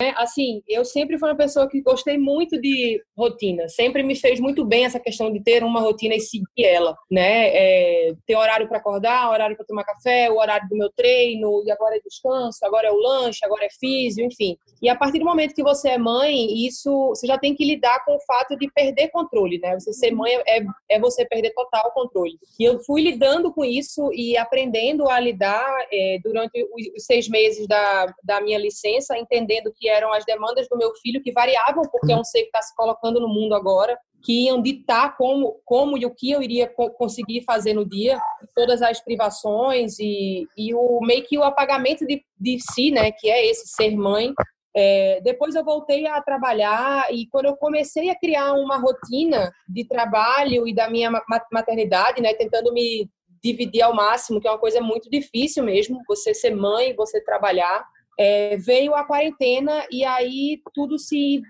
É, 0.00 0.14
assim, 0.16 0.62
eu 0.66 0.82
sempre 0.82 1.18
fui 1.18 1.28
uma 1.28 1.36
pessoa 1.36 1.68
que 1.68 1.82
gostei 1.82 2.16
muito 2.16 2.58
de 2.58 3.02
rotina. 3.14 3.68
Sempre 3.68 4.02
me 4.02 4.16
fez 4.16 4.40
muito 4.40 4.64
bem 4.64 4.86
essa 4.86 4.98
questão 4.98 5.30
de 5.30 5.42
ter 5.42 5.62
uma 5.62 5.80
rotina 5.80 6.14
e 6.14 6.20
seguir 6.20 6.64
ela, 6.64 6.96
né? 7.10 7.48
É, 7.48 8.14
ter 8.26 8.34
horário 8.34 8.66
para 8.66 8.78
acordar, 8.78 9.30
horário 9.30 9.54
para 9.54 9.66
tomar 9.66 9.84
café, 9.84 10.30
o 10.30 10.38
horário 10.38 10.66
do 10.70 10.76
meu 10.76 10.90
treino, 10.96 11.62
e 11.66 11.70
agora 11.70 11.96
é 11.96 12.00
descanso, 12.00 12.64
agora 12.64 12.88
é 12.88 12.90
o 12.90 12.96
lanche, 12.96 13.40
agora 13.44 13.66
é 13.66 13.68
físio, 13.78 14.24
enfim. 14.24 14.56
E 14.80 14.88
a 14.88 14.96
partir 14.96 15.18
do 15.18 15.26
momento 15.26 15.54
que 15.54 15.62
você 15.62 15.90
é 15.90 15.98
mãe, 15.98 16.66
isso 16.66 17.10
você 17.10 17.26
já 17.26 17.36
tem 17.36 17.54
que 17.54 17.62
lidar 17.62 18.02
com 18.06 18.16
o 18.16 18.20
fato 18.20 18.56
de 18.56 18.70
perder 18.72 19.08
controle, 19.10 19.58
né? 19.58 19.78
Você 19.78 19.92
ser 19.92 20.12
mãe 20.12 20.32
é, 20.46 20.62
é 20.88 20.98
você 20.98 21.26
perder 21.26 21.52
total 21.52 21.92
controle. 21.92 22.38
E 22.58 22.64
eu 22.64 22.80
fui 22.84 23.02
lidando 23.02 23.52
com 23.52 23.66
isso 23.66 24.10
e 24.14 24.34
aprendendo 24.38 25.10
a 25.10 25.20
lidar 25.20 25.70
é, 25.92 26.18
durante 26.24 26.66
os 26.74 27.04
seis 27.04 27.28
meses 27.28 27.68
da, 27.68 28.14
da 28.24 28.40
minha 28.40 28.56
licença, 28.56 29.18
entendendo 29.18 29.70
que 29.76 29.89
eram 29.90 30.12
as 30.12 30.24
demandas 30.24 30.68
do 30.68 30.76
meu 30.76 30.92
filho 30.94 31.22
que 31.22 31.32
variavam, 31.32 31.82
porque 31.90 32.12
é 32.12 32.16
um 32.16 32.24
ser 32.24 32.40
que 32.42 32.46
está 32.46 32.62
se 32.62 32.74
colocando 32.74 33.20
no 33.20 33.28
mundo 33.28 33.54
agora. 33.54 33.98
que 34.22 34.46
iam 34.46 34.60
ditar 34.60 35.16
como, 35.16 35.60
como 35.64 35.96
e 35.96 36.04
o 36.04 36.14
que 36.14 36.30
eu 36.30 36.42
iria 36.42 36.70
conseguir 36.98 37.42
fazer 37.42 37.72
no 37.72 37.88
dia, 37.88 38.20
todas 38.54 38.82
as 38.82 39.00
privações 39.00 39.98
e, 39.98 40.46
e 40.56 40.74
o 40.74 41.00
meio 41.00 41.24
que 41.24 41.38
o 41.38 41.42
apagamento 41.42 42.06
de, 42.06 42.22
de 42.38 42.58
si, 42.60 42.90
né, 42.90 43.10
que 43.12 43.30
é 43.30 43.46
esse 43.46 43.68
ser 43.68 43.96
mãe. 43.96 44.32
É, 44.76 45.20
depois 45.22 45.54
eu 45.54 45.64
voltei 45.64 46.06
a 46.06 46.20
trabalhar 46.22 47.12
e 47.12 47.26
quando 47.28 47.46
eu 47.46 47.56
comecei 47.56 48.08
a 48.10 48.18
criar 48.18 48.52
uma 48.52 48.76
rotina 48.76 49.50
de 49.68 49.84
trabalho 49.84 50.68
e 50.68 50.74
da 50.74 50.88
minha 50.88 51.10
maternidade, 51.50 52.22
né, 52.22 52.34
tentando 52.34 52.72
me 52.72 53.08
dividir 53.42 53.82
ao 53.82 53.94
máximo, 53.94 54.40
que 54.40 54.46
é 54.46 54.50
uma 54.50 54.58
coisa 54.58 54.80
muito 54.80 55.10
difícil 55.10 55.64
mesmo, 55.64 55.98
você 56.06 56.34
ser 56.34 56.54
mãe, 56.54 56.94
você 56.94 57.20
trabalhar, 57.22 57.84
é, 58.20 58.58
veio 58.58 58.94
a 58.94 59.02
quarentena 59.02 59.86
e 59.90 60.04
aí 60.04 60.60
tudo 60.74 60.98
se 60.98 61.40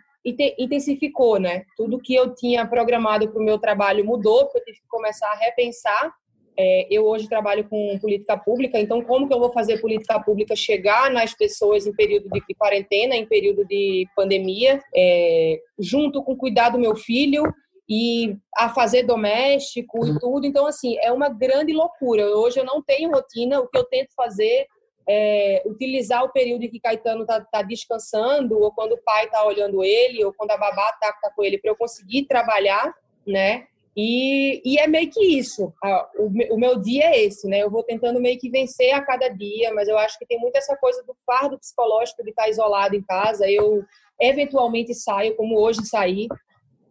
intensificou, 0.56 1.40
né? 1.40 1.64
Tudo 1.76 1.98
que 1.98 2.14
eu 2.14 2.32
tinha 2.32 2.64
programado 2.64 3.28
para 3.28 3.42
o 3.42 3.44
meu 3.44 3.58
trabalho 3.58 4.04
mudou, 4.04 4.44
porque 4.44 4.58
eu 4.58 4.64
tive 4.64 4.78
que 4.78 4.88
começar 4.88 5.26
a 5.26 5.36
repensar. 5.36 6.14
É, 6.56 6.86
eu 6.88 7.06
hoje 7.06 7.28
trabalho 7.28 7.68
com 7.68 7.98
política 8.00 8.36
pública, 8.36 8.78
então 8.78 9.02
como 9.02 9.26
que 9.26 9.34
eu 9.34 9.40
vou 9.40 9.52
fazer 9.52 9.80
política 9.80 10.20
pública 10.20 10.54
chegar 10.54 11.10
nas 11.10 11.34
pessoas 11.34 11.86
em 11.86 11.92
período 11.92 12.28
de, 12.28 12.40
de 12.46 12.54
quarentena, 12.54 13.16
em 13.16 13.26
período 13.26 13.64
de 13.66 14.06
pandemia, 14.14 14.80
é, 14.94 15.58
junto 15.76 16.22
com 16.22 16.36
cuidar 16.36 16.68
do 16.68 16.78
meu 16.78 16.94
filho 16.94 17.42
e 17.88 18.36
a 18.56 18.68
fazer 18.68 19.02
doméstico 19.02 20.06
e 20.06 20.16
tudo. 20.20 20.46
Então, 20.46 20.66
assim, 20.66 20.96
é 20.98 21.10
uma 21.10 21.28
grande 21.28 21.72
loucura. 21.72 22.26
Hoje 22.36 22.60
eu 22.60 22.64
não 22.64 22.80
tenho 22.80 23.10
rotina, 23.10 23.58
o 23.58 23.66
que 23.66 23.76
eu 23.76 23.84
tento 23.84 24.14
fazer 24.14 24.68
é, 25.08 25.62
utilizar 25.66 26.24
o 26.24 26.32
período 26.32 26.64
em 26.64 26.70
que 26.70 26.80
Caetano 26.80 27.22
está 27.22 27.40
tá 27.40 27.62
descansando, 27.62 28.58
ou 28.58 28.72
quando 28.72 28.92
o 28.92 29.02
pai 29.02 29.24
está 29.24 29.44
olhando 29.44 29.82
ele, 29.82 30.24
ou 30.24 30.32
quando 30.32 30.50
a 30.52 30.56
babá 30.56 30.90
está 30.90 31.12
tá 31.12 31.30
com 31.34 31.42
ele, 31.42 31.58
para 31.58 31.70
eu 31.70 31.76
conseguir 31.76 32.26
trabalhar, 32.26 32.94
né? 33.26 33.66
E, 33.96 34.62
e 34.64 34.78
é 34.78 34.86
meio 34.86 35.10
que 35.10 35.20
isso. 35.20 35.72
O, 36.16 36.54
o 36.54 36.58
meu 36.58 36.78
dia 36.78 37.06
é 37.06 37.24
esse, 37.24 37.48
né? 37.48 37.62
Eu 37.62 37.70
vou 37.70 37.82
tentando 37.82 38.20
meio 38.20 38.38
que 38.38 38.48
vencer 38.48 38.92
a 38.92 39.02
cada 39.02 39.28
dia, 39.28 39.74
mas 39.74 39.88
eu 39.88 39.98
acho 39.98 40.18
que 40.18 40.26
tem 40.26 40.38
muito 40.38 40.56
essa 40.56 40.76
coisa 40.76 41.02
do 41.02 41.14
fardo 41.26 41.58
psicológico 41.58 42.22
de 42.22 42.30
estar 42.30 42.48
isolado 42.48 42.94
em 42.94 43.02
casa. 43.02 43.50
Eu 43.50 43.84
eventualmente 44.20 44.94
saio, 44.94 45.34
como 45.34 45.58
hoje 45.58 45.84
saí, 45.84 46.28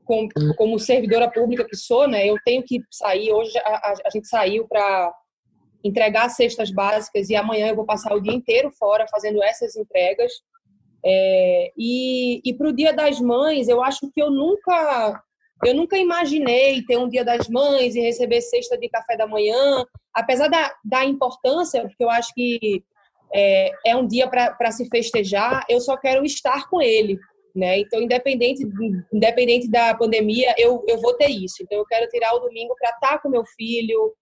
como, 0.03 0.27
como 0.57 0.79
servidora 0.79 1.31
pública 1.31 1.65
que 1.65 1.75
sou, 1.75 2.07
né? 2.07 2.27
Eu 2.27 2.35
tenho 2.43 2.63
que 2.63 2.81
sair. 2.91 3.31
Hoje 3.31 3.57
a, 3.59 3.61
a, 3.61 3.93
a 4.05 4.09
gente 4.09 4.27
saiu 4.27 4.67
para 4.67 5.13
entregar 5.83 6.29
cestas 6.29 6.71
básicas 6.71 7.29
e 7.29 7.35
amanhã 7.35 7.67
eu 7.67 7.75
vou 7.75 7.85
passar 7.85 8.13
o 8.13 8.19
dia 8.19 8.33
inteiro 8.33 8.71
fora 8.71 9.05
fazendo 9.09 9.41
essas 9.43 9.75
entregas. 9.75 10.31
É, 11.05 11.71
e 11.77 12.41
e 12.43 12.53
para 12.53 12.67
o 12.67 12.73
Dia 12.73 12.91
das 12.91 13.21
Mães, 13.21 13.69
eu 13.69 13.81
acho 13.81 14.11
que 14.11 14.21
eu 14.21 14.29
nunca 14.29 15.21
eu 15.65 15.73
nunca 15.73 15.97
imaginei 15.97 16.81
ter 16.83 16.97
um 16.97 17.09
Dia 17.09 17.23
das 17.23 17.47
Mães 17.47 17.95
e 17.95 18.01
receber 18.01 18.41
cesta 18.41 18.77
de 18.77 18.89
café 18.89 19.17
da 19.17 19.27
manhã, 19.27 19.85
apesar 20.13 20.47
da, 20.47 20.73
da 20.83 21.05
importância, 21.05 21.81
porque 21.81 22.03
eu 22.03 22.09
acho 22.09 22.33
que 22.33 22.83
é, 23.33 23.71
é 23.85 23.95
um 23.95 24.07
dia 24.07 24.27
para 24.27 24.71
se 24.71 24.87
festejar, 24.89 25.65
eu 25.69 25.79
só 25.79 25.97
quero 25.97 26.23
estar 26.25 26.69
com 26.69 26.81
ele. 26.81 27.17
Né? 27.55 27.79
Então, 27.79 28.01
independente, 28.01 28.63
independente 29.11 29.69
da 29.69 29.93
pandemia, 29.95 30.53
eu, 30.57 30.83
eu 30.87 30.99
vou 31.01 31.13
ter 31.15 31.29
isso. 31.29 31.57
Então, 31.61 31.79
eu 31.79 31.85
quero 31.85 32.07
tirar 32.07 32.33
o 32.33 32.39
domingo 32.39 32.75
para 32.79 32.91
estar 32.91 33.21
com 33.21 33.29
meu 33.29 33.43
filho, 33.57 34.13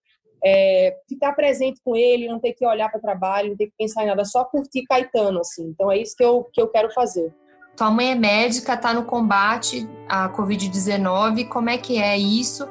é, 0.44 0.96
ficar 1.08 1.32
presente 1.32 1.80
com 1.84 1.96
ele, 1.96 2.28
não 2.28 2.38
ter 2.38 2.52
que 2.52 2.66
olhar 2.66 2.88
para 2.88 2.98
o 2.98 3.02
trabalho, 3.02 3.50
não 3.50 3.56
ter 3.56 3.66
que 3.66 3.74
pensar 3.78 4.04
em 4.04 4.06
nada, 4.06 4.24
só 4.24 4.44
curtir 4.44 4.84
Caetano, 4.84 5.40
assim. 5.40 5.68
Então 5.68 5.90
é 5.90 5.98
isso 5.98 6.16
que 6.16 6.24
eu, 6.24 6.44
que 6.52 6.60
eu 6.60 6.68
quero 6.68 6.90
fazer. 6.92 7.32
Tua 7.76 7.90
mãe 7.90 8.10
é 8.10 8.14
médica, 8.14 8.74
está 8.74 8.92
no 8.92 9.04
combate 9.04 9.88
à 10.08 10.28
Covid-19, 10.28 11.48
como 11.48 11.70
é 11.70 11.78
que 11.78 12.00
é 12.00 12.18
isso? 12.18 12.68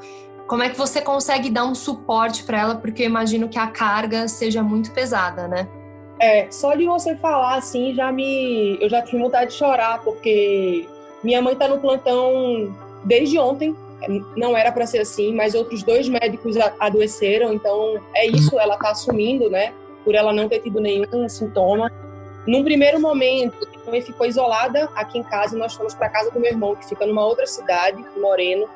Como 0.48 0.64
é 0.64 0.70
que 0.70 0.78
você 0.78 1.02
consegue 1.02 1.50
dar 1.50 1.66
um 1.66 1.76
suporte 1.76 2.44
para 2.44 2.60
ela? 2.60 2.76
Porque 2.76 3.04
eu 3.04 3.08
imagino 3.08 3.50
que 3.50 3.60
a 3.60 3.68
carga 3.68 4.28
seja 4.28 4.64
muito 4.64 4.92
pesada, 4.92 5.48
né? 5.48 5.68
É, 6.20 6.50
só 6.50 6.74
de 6.74 6.86
você 6.86 7.16
falar 7.16 7.56
assim, 7.56 7.94
já 7.94 8.12
me. 8.12 8.78
Eu 8.82 8.90
já 8.90 9.02
tive 9.02 9.22
vontade 9.22 9.52
de 9.52 9.58
chorar, 9.58 10.02
porque 10.04 10.88
minha 11.24 11.42
mãe 11.42 11.54
está 11.54 11.68
no 11.68 11.80
plantão 11.80 12.76
desde 13.04 13.38
ontem, 13.38 13.76
não 14.36 14.56
era 14.56 14.72
para 14.72 14.86
ser 14.86 15.00
assim, 15.00 15.34
mas 15.34 15.56
outros 15.56 15.84
dois 15.84 16.08
médicos 16.08 16.56
adoeceram, 16.80 17.54
então 17.54 18.00
é 18.16 18.28
isso, 18.28 18.60
ela 18.60 18.76
está 18.76 18.92
assumindo, 18.92 19.50
né, 19.50 19.74
por 20.04 20.16
ela 20.16 20.32
não 20.32 20.48
ter 20.48 20.60
tido 20.60 20.80
nenhum 20.80 21.28
sintoma. 21.28 21.92
Num 22.46 22.64
primeiro 22.64 23.00
momento, 23.00 23.68
minha 23.72 23.92
mãe 23.92 24.02
ficou 24.02 24.26
isolada 24.26 24.90
aqui 24.96 25.18
em 25.20 25.24
casa 25.24 25.58
nós 25.58 25.74
fomos 25.74 25.94
para 25.94 26.10
casa 26.10 26.32
do 26.32 26.40
meu 26.40 26.52
irmão, 26.52 26.76
que 26.76 26.88
fica 26.88 27.06
numa 27.06 27.26
outra 27.26 27.46
cidade, 27.46 28.04
Moreno. 28.18 28.68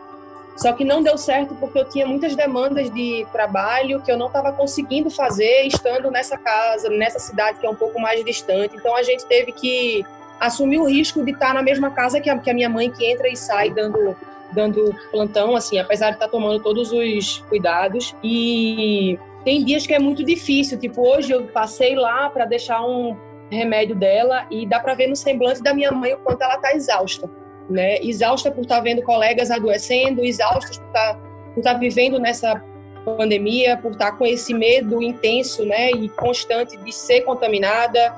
Só 0.58 0.74
que 0.74 0.84
não 0.84 1.02
deu 1.02 1.18
certo 1.18 1.56
porque 1.56 1.80
eu 1.80 1.86
tinha 1.86 2.06
muitas 2.06 2.36
demandas 2.36 2.90
de 2.92 3.26
trabalho 3.32 4.02
que 4.02 4.12
eu 4.12 4.18
não 4.18 4.28
estava 4.28 4.52
conseguindo 4.52 5.10
fazer 5.10 5.64
estando 5.64 6.12
nessa 6.12 6.38
casa, 6.38 6.90
nessa 6.90 7.20
cidade 7.20 7.60
que 7.60 7.66
é 7.66 7.70
um 7.70 7.76
pouco 7.76 8.00
mais 8.00 8.24
distante. 8.24 8.76
Então 8.76 8.96
a 8.96 9.02
gente 9.02 9.26
teve 9.26 9.54
que 9.54 10.06
assumir 10.40 10.80
o 10.80 10.86
risco 10.86 11.24
de 11.24 11.32
estar 11.32 11.54
na 11.54 11.62
mesma 11.62 11.92
casa 11.92 12.18
a, 12.18 12.38
que 12.38 12.50
a 12.50 12.54
minha 12.54 12.70
mãe, 12.70 12.92
que 12.92 13.06
entra 13.06 13.30
e 13.30 13.36
sai 13.36 13.70
dando 13.70 14.16
dando 14.54 14.94
plantão, 15.12 15.56
assim, 15.56 15.80
apesar 15.80 16.10
de 16.10 16.16
estar 16.16 16.26
tá 16.26 16.32
tomando 16.32 16.62
todos 16.62 16.92
os 16.92 17.40
cuidados. 17.50 18.16
E 18.24 19.18
tem 19.44 19.64
dias 19.64 19.88
que 19.88 19.94
é 19.94 20.00
muito 20.00 20.24
difícil, 20.24 20.80
tipo, 20.80 21.08
hoje 21.08 21.32
eu 21.32 21.44
passei 21.48 21.96
lá 21.96 22.30
para 22.30 22.46
deixar 22.46 22.82
um 22.86 23.18
remédio 23.50 23.96
dela 23.96 24.46
e 24.50 24.66
dá 24.66 24.80
para 24.80 24.94
ver 24.94 25.08
no 25.08 25.16
semblante 25.16 25.62
da 25.62 25.74
minha 25.74 25.92
mãe 25.92 26.14
o 26.14 26.18
quanto 26.20 26.42
ela 26.42 26.58
tá 26.58 26.74
exausta, 26.74 27.30
né? 27.70 27.98
Exausta 28.02 28.50
por 28.52 28.62
estar 28.62 28.78
tá 28.78 28.82
vendo 28.82 29.02
colegas 29.02 29.52
adoecendo, 29.52 30.24
exausta 30.24 30.80
por 30.80 30.92
tá, 30.94 31.20
estar 31.58 31.74
vivendo 31.74 32.18
nessa 32.18 32.64
pandemia, 33.04 33.78
por 33.78 33.92
estar 33.92 34.14
com 34.14 34.26
esse 34.26 34.54
medo 34.54 35.02
intenso, 35.02 35.66
né, 35.66 35.92
e 35.92 36.08
constante 36.10 36.78
de 36.78 36.92
ser 36.92 37.22
contaminada. 37.22 38.16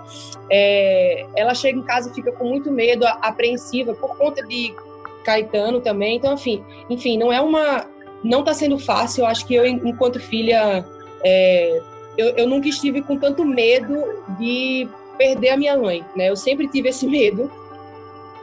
É, 0.52 1.26
ela 1.36 1.54
chega 1.54 1.80
em 1.80 1.84
casa 1.84 2.10
e 2.10 2.14
fica 2.14 2.32
com 2.32 2.46
muito 2.46 2.72
medo, 2.72 3.06
apreensiva 3.06 3.94
por 3.94 4.18
conta 4.18 4.46
de 4.46 4.76
Caetano 5.24 5.80
também. 5.82 6.18
Então, 6.18 6.34
enfim, 6.34 6.64
enfim, 6.90 7.18
não 7.18 7.32
é 7.32 7.42
uma. 7.42 7.88
Não 8.24 8.40
está 8.40 8.54
sendo 8.54 8.78
fácil. 8.78 9.22
Eu 9.22 9.28
acho 9.28 9.46
que 9.46 9.56
eu, 9.56 9.66
enquanto 9.66 10.20
filha, 10.20 10.86
é, 11.24 11.82
eu, 12.18 12.30
eu 12.30 12.48
nunca 12.48 12.68
estive 12.68 13.02
com 13.02 13.18
tanto 13.18 13.44
medo 13.44 14.24
de 14.40 14.88
perder 15.18 15.50
a 15.50 15.58
minha 15.58 15.78
mãe, 15.78 16.04
né? 16.16 16.30
Eu 16.30 16.36
sempre 16.36 16.68
tive 16.68 16.90
esse 16.90 17.06
medo. 17.08 17.52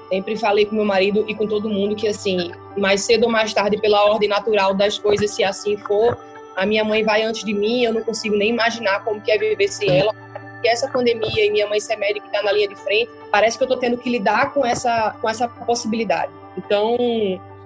Sempre 0.09 0.37
falei 0.37 0.67
com 0.67 0.75
meu 0.75 0.85
marido 0.85 1.25
e 1.29 1.35
com 1.37 1.47
todo 1.47 1.71
mundo 1.71 1.95
que, 1.95 2.09
assim, 2.09 2.51
mais 2.77 3.03
cedo 3.03 3.25
ou 3.25 3.31
mais 3.31 3.55
tarde, 3.55 3.81
pela 3.81 4.05
ordem 4.07 4.29
natural 4.29 4.75
das 4.75 4.99
coisas, 4.99 5.31
se 5.31 5.45
assim 5.45 5.77
for, 5.77 6.19
a 6.57 6.67
minha 6.67 6.83
mãe 6.83 7.05
vai 7.05 7.23
antes 7.23 7.45
de 7.45 7.55
mim, 7.55 7.85
eu 7.85 7.95
não 7.95 8.03
consigo 8.03 8.37
nem 8.37 8.51
imaginar 8.51 9.05
como 9.05 9.21
que 9.21 9.31
é 9.31 9.39
viver 9.39 9.69
sem 9.69 10.01
ela. 10.01 10.13
E 10.63 10.69
essa 10.69 10.89
pandemia 10.89 11.47
e 11.47 11.51
minha 11.51 11.67
mãe 11.69 11.81
ser 11.81 11.97
médica 11.97 12.21
que 12.21 12.27
está 12.27 12.43
na 12.43 12.53
linha 12.53 12.69
de 12.69 12.77
frente, 12.77 13.11
parece 13.31 13.57
que 13.57 13.63
eu 13.63 13.67
estou 13.67 13.79
tendo 13.79 13.97
que 13.97 14.11
lidar 14.11 14.53
com 14.53 14.65
essa, 14.67 15.17
com 15.21 15.29
essa 15.29 15.49
possibilidade. 15.49 16.33
Então, 16.65 16.97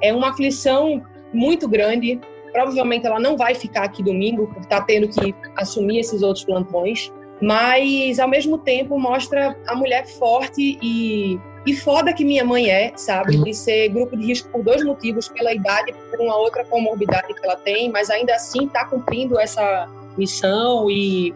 é 0.00 0.12
uma 0.12 0.30
aflição 0.30 1.02
muito 1.32 1.68
grande. 1.68 2.20
Provavelmente 2.52 3.06
ela 3.06 3.18
não 3.18 3.36
vai 3.36 3.54
ficar 3.54 3.84
aqui 3.84 4.02
domingo, 4.02 4.46
porque 4.46 4.60
está 4.60 4.80
tendo 4.80 5.08
que 5.08 5.34
assumir 5.56 5.98
esses 5.98 6.22
outros 6.22 6.44
plantões. 6.44 7.12
Mas, 7.40 8.18
ao 8.20 8.28
mesmo 8.28 8.56
tempo, 8.58 8.98
mostra 8.98 9.56
a 9.66 9.74
mulher 9.74 10.06
forte 10.06 10.78
e, 10.80 11.38
e 11.66 11.74
foda 11.74 12.12
que 12.12 12.24
minha 12.24 12.44
mãe 12.44 12.70
é, 12.70 12.92
sabe? 12.96 13.36
De 13.36 13.52
ser 13.52 13.88
grupo 13.88 14.16
de 14.16 14.24
risco 14.24 14.48
por 14.50 14.62
dois 14.62 14.84
motivos: 14.84 15.28
pela 15.28 15.52
idade 15.52 15.90
e 15.90 16.10
por 16.10 16.20
uma 16.20 16.36
outra 16.36 16.64
comorbidade 16.64 17.34
que 17.34 17.44
ela 17.44 17.56
tem, 17.56 17.90
mas 17.90 18.08
ainda 18.08 18.34
assim 18.34 18.66
está 18.66 18.84
cumprindo 18.84 19.38
essa 19.38 19.88
missão 20.16 20.88
e, 20.88 21.34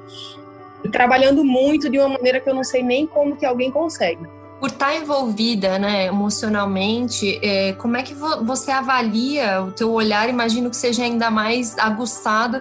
e 0.85 0.89
trabalhando 0.89 1.45
muito 1.45 1.91
de 1.91 1.99
uma 1.99 2.11
maneira 2.11 2.39
que 2.39 2.49
eu 2.49 2.55
não 2.55 2.63
sei 2.63 2.83
nem 2.83 3.05
como 3.05 3.37
que 3.37 3.45
alguém 3.45 3.73
consegue 3.73 4.38
por 4.61 4.71
estar 4.71 4.95
envolvida, 4.95 5.79
né, 5.79 6.07
emocionalmente, 6.07 7.39
é, 7.43 7.73
como 7.75 7.97
é 7.97 8.03
que 8.03 8.15
vo 8.15 8.45
você 8.45 8.71
avalia 8.71 9.63
o 9.63 9.71
teu 9.71 9.93
olhar? 9.93 10.29
Imagino 10.29 10.69
que 10.69 10.77
seja 10.77 11.05
ainda 11.05 11.31
mais 11.31 11.79
aguçado 11.79 12.61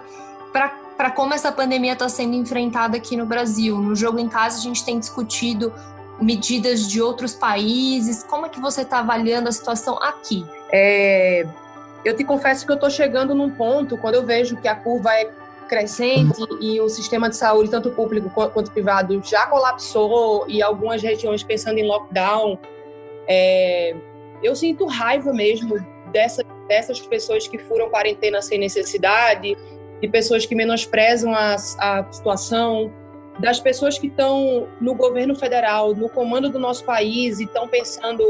para 0.51 1.11
como 1.11 1.33
essa 1.33 1.51
pandemia 1.51 1.93
está 1.93 2.09
sendo 2.09 2.35
enfrentada 2.35 2.97
aqui 2.97 3.15
no 3.15 3.25
Brasil. 3.25 3.79
No 3.79 3.95
jogo 3.95 4.19
em 4.19 4.27
casa 4.27 4.57
a 4.57 4.61
gente 4.61 4.83
tem 4.83 4.99
discutido 4.99 5.73
medidas 6.19 6.87
de 6.87 7.01
outros 7.01 7.33
países. 7.33 8.23
Como 8.23 8.45
é 8.45 8.49
que 8.49 8.59
você 8.59 8.81
está 8.81 8.99
avaliando 8.99 9.49
a 9.49 9.51
situação 9.51 9.97
aqui? 10.01 10.45
É, 10.71 11.47
eu 12.03 12.15
te 12.15 12.23
confesso 12.23 12.65
que 12.65 12.71
eu 12.71 12.75
estou 12.75 12.89
chegando 12.89 13.35
num 13.35 13.49
ponto 13.49 13.97
quando 13.97 14.15
eu 14.15 14.25
vejo 14.25 14.57
que 14.57 14.67
a 14.67 14.75
curva 14.75 15.13
é 15.13 15.29
crescente 15.67 16.41
e 16.59 16.79
o 16.81 16.89
sistema 16.89 17.29
de 17.29 17.35
saúde, 17.35 17.69
tanto 17.69 17.91
público 17.91 18.29
quanto 18.29 18.71
privado, 18.71 19.21
já 19.23 19.45
colapsou 19.47 20.45
e 20.47 20.61
algumas 20.61 21.01
regiões 21.01 21.43
pensando 21.43 21.77
em 21.77 21.87
lockdown. 21.87 22.57
É, 23.27 23.95
eu 24.41 24.55
sinto 24.55 24.85
raiva 24.85 25.33
mesmo 25.33 25.75
dessa, 26.11 26.43
dessas 26.67 26.99
pessoas 26.99 27.47
que 27.47 27.57
furam 27.57 27.89
quarentena 27.89 28.41
sem 28.41 28.57
necessidade, 28.57 29.57
de 30.01 30.07
pessoas 30.07 30.45
que 30.45 30.55
menosprezam 30.55 31.33
a, 31.33 31.55
a 31.55 32.05
situação, 32.11 32.91
das 33.39 33.59
pessoas 33.59 33.99
que 33.99 34.07
estão 34.07 34.67
no 34.81 34.95
governo 34.95 35.35
federal, 35.35 35.93
no 35.93 36.09
comando 36.09 36.49
do 36.49 36.57
nosso 36.57 36.83
país 36.83 37.39
e 37.39 37.43
estão 37.43 37.67
pensando 37.67 38.23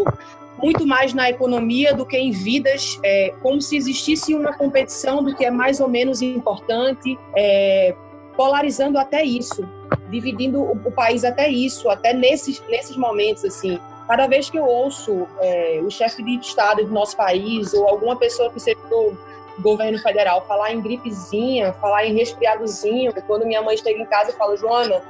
muito 0.61 0.85
mais 0.85 1.13
na 1.13 1.29
economia 1.29 1.93
do 1.93 2.05
que 2.05 2.17
em 2.17 2.31
vidas, 2.31 2.99
é, 3.03 3.33
como 3.41 3.61
se 3.61 3.77
existisse 3.77 4.33
uma 4.33 4.53
competição 4.53 5.23
do 5.23 5.35
que 5.35 5.45
é 5.45 5.51
mais 5.51 5.79
ou 5.79 5.87
menos 5.87 6.21
importante, 6.21 7.17
é, 7.35 7.95
polarizando 8.35 8.97
até 8.97 9.23
isso, 9.23 9.67
dividindo 10.09 10.61
o, 10.61 10.71
o, 10.73 10.91
país 10.91 11.23
até 11.23 11.49
isso, 11.49 11.89
até 11.89 12.13
nesses, 12.13 12.61
nesses 12.69 12.95
momentos, 12.95 13.43
assim. 13.45 13.79
Cada 14.07 14.27
vez 14.27 14.49
que 14.49 14.57
eu 14.57 14.65
ouço 14.65 15.27
é, 15.41 15.81
o 15.83 15.89
chefe 15.89 16.23
de 16.23 16.37
Estado 16.39 16.85
do 16.85 16.91
nosso 16.91 17.17
país 17.17 17.73
ou 17.73 17.87
alguma 17.87 18.15
pessoa 18.15 18.49
que 18.51 18.59
seja 18.59 18.79
do 18.89 19.17
governo 19.59 19.97
federal 19.99 20.45
falar 20.47 20.71
em 20.71 20.81
gripezinha, 20.81 21.73
falar 21.73 22.05
em 22.05 22.15
resfriadozinho, 22.15 23.13
quando 23.25 23.45
minha 23.45 23.61
mãe 23.61 23.75
chega 23.75 23.99
em 23.99 24.05
casa 24.05 24.31
e 24.31 24.33
fala, 24.33 24.55
Joana, 24.55 25.01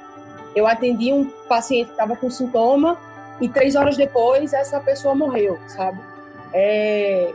eu 0.56 0.66
atendi 0.66 1.14
um 1.14 1.26
paciente 1.48 1.88
que 1.88 1.92
estava 1.92 2.16
com 2.16 2.30
sintoma 2.30 2.98
e 3.40 3.50
três 3.50 3.76
horas 3.76 3.96
depois 3.98 4.54
essa 4.54 4.80
pessoa 4.80 5.14
morreu, 5.14 5.58
sabe? 5.68 6.00
É, 6.54 7.34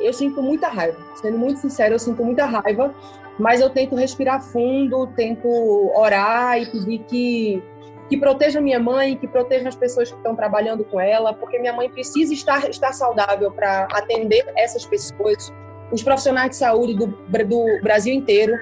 eu 0.00 0.12
sinto 0.12 0.42
muita 0.42 0.68
raiva, 0.68 0.98
sendo 1.20 1.38
muito 1.38 1.60
sincero, 1.60 1.94
eu 1.94 1.98
sinto 1.98 2.24
muita 2.24 2.44
raiva, 2.46 2.94
mas 3.38 3.60
eu 3.60 3.70
tento 3.70 3.94
respirar 3.94 4.42
fundo, 4.42 5.06
tento 5.08 5.48
orar 5.94 6.60
e 6.60 6.66
pedir 6.66 6.98
que 7.00 7.62
que 8.12 8.18
proteja 8.18 8.60
minha 8.60 8.78
mãe, 8.78 9.16
que 9.16 9.26
proteja 9.26 9.70
as 9.70 9.74
pessoas 9.74 10.10
que 10.10 10.16
estão 10.18 10.36
trabalhando 10.36 10.84
com 10.84 11.00
ela, 11.00 11.32
porque 11.32 11.58
minha 11.58 11.72
mãe 11.72 11.88
precisa 11.88 12.34
estar, 12.34 12.68
estar 12.68 12.92
saudável 12.92 13.50
para 13.50 13.88
atender 13.90 14.44
essas 14.54 14.84
pessoas, 14.84 15.50
os 15.90 16.02
profissionais 16.02 16.50
de 16.50 16.56
saúde 16.56 16.92
do, 16.92 17.06
do 17.06 17.80
Brasil 17.82 18.12
inteiro, 18.12 18.52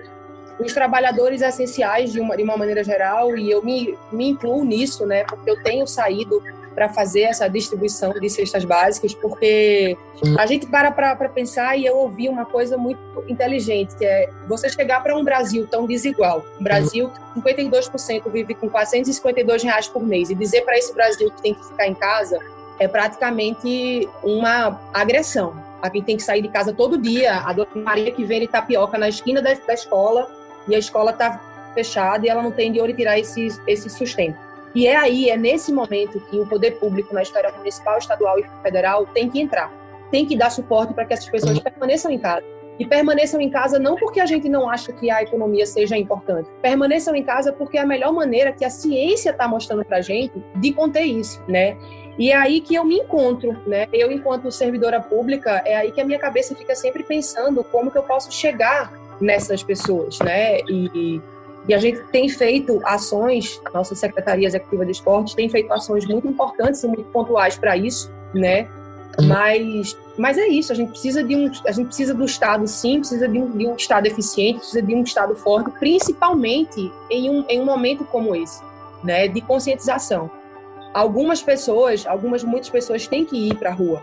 os 0.60 0.72
trabalhadores 0.72 1.42
essenciais 1.42 2.12
de 2.12 2.20
uma, 2.20 2.36
de 2.36 2.44
uma 2.44 2.56
maneira 2.56 2.84
geral, 2.84 3.36
e 3.36 3.50
eu 3.50 3.60
me, 3.60 3.98
me 4.12 4.28
incluo 4.28 4.62
nisso, 4.62 5.04
né, 5.04 5.24
porque 5.24 5.50
eu 5.50 5.60
tenho 5.64 5.84
saído 5.84 6.40
para 6.74 6.88
fazer 6.88 7.22
essa 7.22 7.48
distribuição 7.48 8.12
de 8.12 8.30
cestas 8.30 8.64
básicas, 8.64 9.14
porque 9.14 9.96
a 10.38 10.46
gente 10.46 10.66
para 10.66 10.90
para 10.90 11.28
pensar 11.28 11.76
e 11.76 11.84
eu 11.84 11.96
ouvi 11.96 12.28
uma 12.28 12.44
coisa 12.44 12.76
muito 12.76 13.00
inteligente, 13.28 13.96
que 13.96 14.04
é 14.04 14.30
você 14.48 14.68
chegar 14.68 15.02
para 15.02 15.16
um 15.16 15.24
Brasil 15.24 15.66
tão 15.66 15.86
desigual, 15.86 16.44
um 16.60 16.64
Brasil 16.64 17.10
que 17.34 17.40
52% 17.40 18.30
vive 18.30 18.54
com 18.54 18.68
452 18.68 19.62
reais 19.62 19.88
por 19.88 20.02
mês, 20.02 20.30
e 20.30 20.34
dizer 20.34 20.62
para 20.62 20.78
esse 20.78 20.94
Brasil 20.94 21.30
que 21.30 21.42
tem 21.42 21.54
que 21.54 21.66
ficar 21.66 21.86
em 21.86 21.94
casa 21.94 22.38
é 22.78 22.88
praticamente 22.88 24.08
uma 24.22 24.80
agressão. 24.92 25.54
A 25.82 25.88
quem 25.90 26.02
tem 26.02 26.16
que 26.16 26.22
sair 26.22 26.42
de 26.42 26.48
casa 26.48 26.72
todo 26.72 26.98
dia, 26.98 27.36
a 27.38 27.52
dona 27.52 27.68
Maria 27.74 28.10
que 28.10 28.24
vende 28.24 28.48
tapioca 28.48 28.98
na 28.98 29.08
esquina 29.08 29.40
da, 29.40 29.52
da 29.54 29.74
escola 29.74 30.30
e 30.66 30.74
a 30.74 30.78
escola 30.78 31.10
está 31.10 31.40
fechada 31.74 32.26
e 32.26 32.28
ela 32.28 32.42
não 32.42 32.50
tem 32.50 32.72
de 32.72 32.80
onde 32.80 32.94
tirar 32.94 33.18
esse, 33.18 33.48
esse 33.66 33.88
sustento. 33.88 34.49
E 34.74 34.86
é 34.86 34.96
aí, 34.96 35.28
é 35.28 35.36
nesse 35.36 35.72
momento 35.72 36.20
que 36.20 36.38
o 36.38 36.46
poder 36.46 36.72
público, 36.78 37.12
na 37.14 37.22
esfera 37.22 37.52
municipal, 37.52 37.98
estadual 37.98 38.38
e 38.38 38.44
federal, 38.62 39.06
tem 39.06 39.28
que 39.28 39.40
entrar. 39.40 39.72
Tem 40.10 40.24
que 40.26 40.36
dar 40.36 40.50
suporte 40.50 40.94
para 40.94 41.04
que 41.04 41.12
essas 41.12 41.28
pessoas 41.28 41.58
permaneçam 41.58 42.10
em 42.10 42.18
casa. 42.18 42.44
E 42.78 42.86
permaneçam 42.86 43.40
em 43.40 43.50
casa 43.50 43.78
não 43.78 43.94
porque 43.94 44.20
a 44.20 44.26
gente 44.26 44.48
não 44.48 44.70
acha 44.70 44.90
que 44.90 45.10
a 45.10 45.22
economia 45.22 45.66
seja 45.66 45.98
importante. 45.98 46.48
Permaneçam 46.62 47.14
em 47.14 47.22
casa 47.22 47.52
porque 47.52 47.76
é 47.76 47.82
a 47.82 47.86
melhor 47.86 48.12
maneira 48.12 48.52
que 48.52 48.64
a 48.64 48.70
ciência 48.70 49.30
está 49.30 49.46
mostrando 49.46 49.84
para 49.84 49.98
a 49.98 50.00
gente 50.00 50.32
de 50.56 50.72
conter 50.72 51.04
isso, 51.04 51.42
né? 51.46 51.76
E 52.18 52.30
é 52.32 52.36
aí 52.36 52.60
que 52.60 52.74
eu 52.74 52.84
me 52.84 52.96
encontro, 52.96 53.56
né? 53.66 53.86
Eu, 53.92 54.10
enquanto 54.10 54.50
servidora 54.50 55.00
pública, 55.00 55.62
é 55.64 55.76
aí 55.76 55.92
que 55.92 56.00
a 56.00 56.04
minha 56.04 56.18
cabeça 56.18 56.54
fica 56.54 56.74
sempre 56.74 57.02
pensando 57.02 57.62
como 57.64 57.90
que 57.90 57.98
eu 57.98 58.02
posso 58.02 58.32
chegar 58.32 58.92
nessas 59.20 59.62
pessoas, 59.62 60.18
né? 60.20 60.60
E, 60.60 61.20
e 61.70 61.74
a 61.74 61.78
gente 61.78 62.00
tem 62.10 62.28
feito 62.28 62.80
ações, 62.84 63.60
a 63.64 63.70
nossa 63.70 63.94
Secretaria 63.94 64.44
Executiva 64.44 64.84
de 64.84 64.90
Esportes 64.90 65.34
tem 65.34 65.48
feito 65.48 65.72
ações 65.72 66.04
muito 66.04 66.26
importantes 66.26 66.82
e 66.82 66.88
muito 66.88 67.04
pontuais 67.12 67.56
para 67.56 67.76
isso, 67.76 68.10
né? 68.34 68.68
Mas, 69.22 69.96
mas 70.18 70.36
é 70.36 70.48
isso, 70.48 70.72
a 70.72 70.74
gente 70.74 70.90
precisa 70.90 71.22
de 71.22 71.36
um, 71.36 71.48
a 71.64 71.70
gente 71.70 71.86
precisa 71.86 72.12
do 72.12 72.24
Estado, 72.24 72.66
sim, 72.66 72.98
precisa 72.98 73.28
de 73.28 73.38
um, 73.38 73.56
de 73.56 73.68
um 73.68 73.76
Estado 73.76 74.08
eficiente, 74.08 74.58
precisa 74.58 74.82
de 74.82 74.92
um 74.92 75.04
Estado 75.04 75.36
forte, 75.36 75.70
principalmente 75.78 76.92
em 77.08 77.30
um, 77.30 77.44
em 77.48 77.60
um 77.60 77.64
momento 77.64 78.04
como 78.04 78.34
esse, 78.34 78.60
né? 79.04 79.28
De 79.28 79.40
conscientização. 79.40 80.28
Algumas 80.92 81.40
pessoas, 81.40 82.04
algumas 82.04 82.42
muitas 82.42 82.68
pessoas 82.68 83.06
têm 83.06 83.24
que 83.24 83.48
ir 83.48 83.54
para 83.54 83.70
a 83.70 83.74
rua, 83.74 84.02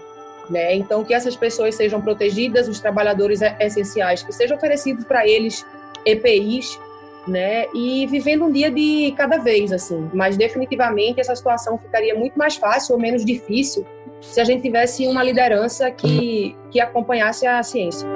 né? 0.49 0.73
Então 0.73 1.03
que 1.03 1.13
essas 1.13 1.35
pessoas 1.35 1.75
sejam 1.75 1.99
protegidas, 1.99 2.69
os 2.69 2.79
trabalhadores 2.79 3.41
essenciais 3.59 4.23
que 4.23 4.31
sejam 4.31 4.55
oferecidos 4.55 5.03
para 5.03 5.27
eles 5.27 5.65
EPIs 6.05 6.79
né? 7.27 7.65
E 7.73 8.05
vivendo 8.07 8.45
um 8.45 8.51
dia 8.51 8.71
de 8.71 9.13
cada 9.17 9.37
vez, 9.37 9.71
assim. 9.71 10.09
Mas 10.13 10.37
definitivamente 10.37 11.19
essa 11.19 11.35
situação 11.35 11.77
ficaria 11.77 12.15
muito 12.15 12.37
mais 12.37 12.55
fácil 12.55 12.95
ou 12.95 13.01
menos 13.01 13.25
difícil 13.25 13.85
se 14.21 14.39
a 14.39 14.43
gente 14.43 14.61
tivesse 14.61 15.07
uma 15.07 15.23
liderança 15.23 15.91
que, 15.91 16.55
que 16.71 16.79
acompanhasse 16.79 17.45
a 17.45 17.61
ciência. 17.61 18.07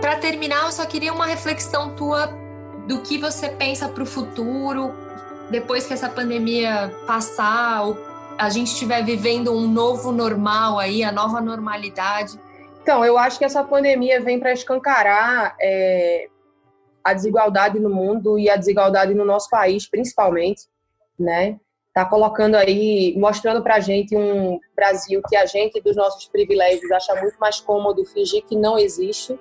Para 0.00 0.16
terminar, 0.16 0.66
eu 0.66 0.72
só 0.72 0.84
queria 0.84 1.12
uma 1.12 1.26
reflexão 1.26 1.94
tua 1.94 2.26
do 2.86 3.00
que 3.00 3.18
você 3.18 3.48
pensa 3.48 3.88
para 3.88 4.02
o 4.02 4.06
futuro, 4.06 4.92
depois 5.50 5.86
que 5.86 5.92
essa 5.92 6.08
pandemia 6.08 6.92
passar, 7.06 7.82
ou 7.82 7.96
a 8.38 8.48
gente 8.48 8.68
estiver 8.68 9.04
vivendo 9.04 9.52
um 9.52 9.68
novo 9.68 10.12
normal 10.12 10.78
aí, 10.78 11.04
a 11.04 11.12
nova 11.12 11.40
normalidade. 11.40 12.40
Então, 12.82 13.04
eu 13.04 13.18
acho 13.18 13.38
que 13.38 13.44
essa 13.44 13.62
pandemia 13.62 14.20
vem 14.22 14.40
para 14.40 14.52
escancarar 14.52 15.54
é, 15.60 16.29
a 17.04 17.12
desigualdade 17.12 17.78
no 17.78 17.90
mundo 17.90 18.38
e 18.38 18.48
a 18.48 18.56
desigualdade 18.56 19.14
no 19.14 19.24
nosso 19.24 19.48
país, 19.48 19.88
principalmente, 19.88 20.62
né? 21.18 21.58
Tá 21.92 22.04
colocando 22.04 22.54
aí, 22.54 23.14
mostrando 23.18 23.62
para 23.62 23.76
a 23.76 23.80
gente 23.80 24.16
um 24.16 24.60
Brasil 24.76 25.20
que 25.28 25.36
a 25.36 25.44
gente, 25.44 25.80
dos 25.80 25.96
nossos 25.96 26.26
privilégios, 26.28 26.90
acha 26.92 27.14
muito 27.20 27.36
mais 27.40 27.60
cômodo 27.60 28.04
fingir 28.04 28.44
que 28.44 28.54
não 28.54 28.78
existe. 28.78 29.38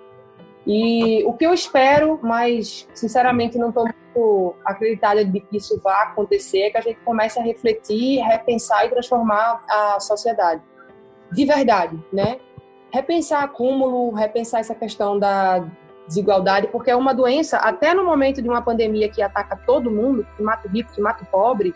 E 0.65 1.23
o 1.25 1.33
que 1.33 1.45
eu 1.45 1.53
espero, 1.53 2.19
mas 2.23 2.87
sinceramente 2.93 3.57
não 3.57 3.69
estou 3.69 3.85
muito 3.85 4.55
acreditada 4.65 5.23
de 5.23 5.39
que 5.39 5.57
isso 5.57 5.79
vá 5.79 6.03
acontecer, 6.03 6.61
é 6.61 6.69
que 6.71 6.77
a 6.77 6.81
gente 6.81 6.99
comece 7.01 7.39
a 7.39 7.43
refletir, 7.43 8.19
repensar 8.21 8.85
e 8.85 8.89
transformar 8.89 9.63
a 9.67 9.99
sociedade. 9.99 10.61
De 11.31 11.45
verdade, 11.45 12.03
né? 12.11 12.39
Repensar 12.91 13.43
acúmulo, 13.43 14.11
repensar 14.11 14.59
essa 14.59 14.73
questão 14.73 15.19
da 15.19 15.67
desigualdade, 16.09 16.67
porque 16.67 16.91
é 16.91 16.95
uma 16.95 17.13
doença, 17.13 17.57
até 17.57 17.93
no 17.93 18.03
momento 18.03 18.41
de 18.41 18.49
uma 18.49 18.61
pandemia 18.61 19.07
que 19.07 19.21
ataca 19.21 19.55
todo 19.55 19.89
mundo, 19.89 20.27
que 20.35 20.43
mata 20.43 20.67
o 20.67 20.71
rico, 20.71 20.91
que 20.91 20.99
mata 20.99 21.23
o 21.23 21.27
pobre, 21.27 21.73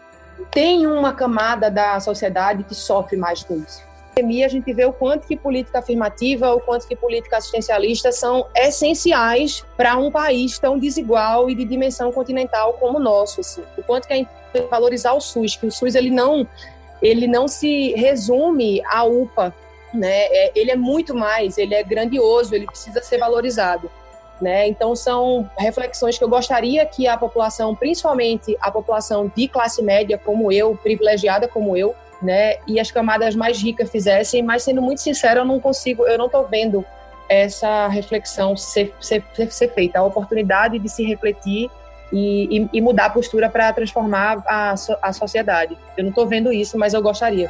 tem 0.52 0.86
uma 0.88 1.14
camada 1.14 1.70
da 1.70 2.00
sociedade 2.00 2.64
que 2.64 2.76
sofre 2.76 3.16
mais 3.16 3.44
com 3.44 3.56
isso. 3.56 3.82
Pandemia, 4.16 4.46
a 4.46 4.50
gente 4.50 4.72
vê 4.74 4.86
o 4.86 4.94
quanto 4.94 5.28
que 5.28 5.38
política 5.38 5.80
afirmativa, 5.80 6.54
o 6.54 6.60
quanto 6.60 6.88
que 6.88 6.96
política 6.96 7.38
assistencialista 7.38 8.12
são 8.12 8.46
essenciais 8.56 9.64
para 9.78 9.98
um 9.98 10.12
país 10.12 10.60
tão 10.60 10.78
desigual 10.78 11.50
e 11.50 11.56
de 11.56 11.66
dimensão 11.66 12.12
continental 12.12 12.74
como 12.74 12.98
o 12.98 13.02
nosso. 13.02 13.42
Assim. 13.42 13.64
O 13.78 13.84
quanto 13.84 14.08
que 14.08 14.14
é 14.14 14.62
valorizar 14.70 15.14
o 15.14 15.22
SUS, 15.22 15.56
que 15.56 15.66
o 15.66 15.72
SUS 15.72 15.96
ele 15.96 16.12
não, 16.12 16.48
ele 17.02 17.28
não 17.28 17.48
se 17.48 17.94
resume 17.94 18.84
à 18.86 19.04
UPA, 19.04 19.54
né? 19.94 20.26
É, 20.26 20.52
ele 20.56 20.72
é 20.72 20.76
muito 20.76 21.16
mais, 21.16 21.58
ele 21.58 21.74
é 21.74 21.84
grandioso, 21.84 22.54
ele 22.54 22.66
precisa 22.66 23.02
ser 23.02 23.18
valorizado. 23.18 23.90
Né? 24.42 24.68
Então, 24.68 24.96
são 24.96 25.50
reflexões 25.58 26.18
que 26.18 26.24
eu 26.24 26.28
gostaria 26.28 26.86
que 26.86 27.08
a 27.08 27.16
população, 27.16 27.74
principalmente 27.76 28.58
a 28.60 28.70
população 28.70 29.32
de 29.34 29.48
classe 29.48 29.82
média 29.82 30.18
como 30.18 30.52
eu, 30.52 30.76
privilegiada 30.76 31.48
como 31.48 31.78
eu, 31.78 31.96
né, 32.22 32.56
e 32.66 32.80
as 32.80 32.90
camadas 32.90 33.36
mais 33.36 33.62
ricas 33.62 33.92
fizessem, 33.92 34.42
mas 34.42 34.64
sendo 34.64 34.82
muito 34.82 35.02
sincero, 35.02 35.42
eu 35.42 35.46
não 35.46 35.60
consigo, 35.60 36.08
eu 36.08 36.18
não 36.18 36.28
estou 36.28 36.48
vendo 36.48 36.84
essa 37.28 37.88
reflexão 37.88 38.56
ser, 38.56 38.94
ser, 39.00 39.24
ser, 39.32 39.74
feita, 39.74 40.00
a 40.00 40.04
oportunidade 40.04 40.80
de 40.80 40.90
se 40.90 41.04
refletir 41.04 41.70
e, 42.12 42.68
e, 42.72 42.82
mudar 42.82 43.06
a 43.06 43.10
postura 43.10 43.50
para 43.50 43.74
transformar 43.74 44.44
a, 44.48 44.76
a 45.02 45.14
sociedade. 45.14 45.78
Eu 45.98 46.04
não 46.04 46.10
estou 46.10 46.28
vendo 46.28 46.54
isso, 46.54 46.78
mas 46.78 46.94
eu 46.94 47.02
gostaria. 47.02 47.50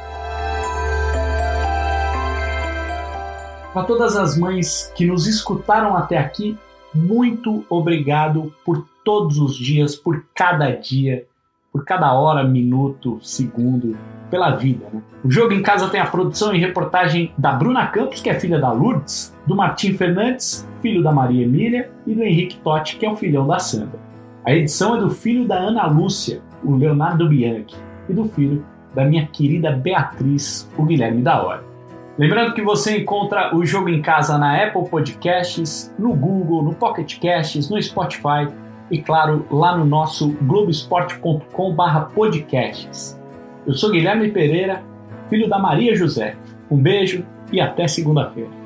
Para 3.74 3.84
todas 3.84 4.16
as 4.16 4.38
mães 4.38 4.90
que 4.94 5.04
nos 5.04 5.26
escutaram 5.26 5.96
até 5.96 6.16
aqui, 6.16 6.56
muito 6.94 7.64
obrigado 7.68 8.52
por 8.64 8.86
todos 9.04 9.38
os 9.38 9.56
dias, 9.56 9.96
por 9.96 10.24
cada 10.34 10.70
dia, 10.70 11.26
por 11.72 11.84
cada 11.84 12.12
hora, 12.12 12.44
minuto, 12.44 13.18
segundo, 13.20 13.96
pela 14.30 14.52
vida. 14.52 14.86
Né? 14.92 15.02
O 15.24 15.30
Jogo 15.30 15.52
em 15.52 15.62
Casa 15.62 15.88
tem 15.88 16.00
a 16.00 16.06
produção 16.06 16.54
e 16.54 16.58
reportagem 16.58 17.32
da 17.36 17.52
Bruna 17.52 17.86
Campos, 17.88 18.20
que 18.20 18.30
é 18.30 18.38
filha 18.38 18.58
da 18.58 18.70
Lourdes, 18.72 19.36
do 19.46 19.56
Martim 19.56 19.94
Fernandes, 19.94 20.68
filho 20.80 21.02
da 21.02 21.12
Maria 21.12 21.44
Emília, 21.44 21.90
e 22.06 22.14
do 22.14 22.22
Henrique 22.22 22.58
Totti, 22.58 22.96
que 22.96 23.04
é 23.04 23.10
o 23.10 23.16
filhão 23.16 23.46
da 23.46 23.58
Sandra. 23.58 23.98
A 24.44 24.54
edição 24.54 24.96
é 24.96 25.00
do 25.00 25.10
filho 25.10 25.48
da 25.48 25.56
Ana 25.56 25.86
Lúcia, 25.86 26.40
o 26.62 26.76
Leonardo 26.76 27.28
Bianchi, 27.28 27.76
e 28.08 28.12
do 28.12 28.24
filho 28.26 28.64
da 28.94 29.04
minha 29.04 29.26
querida 29.26 29.72
Beatriz, 29.72 30.70
o 30.78 30.84
Guilherme 30.84 31.22
da 31.22 31.42
Hora. 31.42 31.73
Lembrando 32.16 32.54
que 32.54 32.62
você 32.62 32.98
encontra 32.98 33.52
o 33.56 33.66
Jogo 33.66 33.88
em 33.88 34.00
Casa 34.00 34.38
na 34.38 34.62
Apple 34.62 34.88
Podcasts, 34.88 35.92
no 35.98 36.14
Google, 36.14 36.62
no 36.62 36.72
Pocket 36.72 37.18
Casts, 37.18 37.68
no 37.68 37.82
Spotify 37.82 38.46
e, 38.88 39.02
claro, 39.02 39.44
lá 39.50 39.76
no 39.76 39.84
nosso 39.84 40.28
globesport.com/podcasts. 40.42 43.20
Eu 43.66 43.74
sou 43.74 43.90
Guilherme 43.90 44.30
Pereira, 44.30 44.80
filho 45.28 45.48
da 45.48 45.58
Maria 45.58 45.96
José. 45.96 46.36
Um 46.70 46.76
beijo 46.76 47.26
e 47.50 47.60
até 47.60 47.88
segunda-feira. 47.88 48.62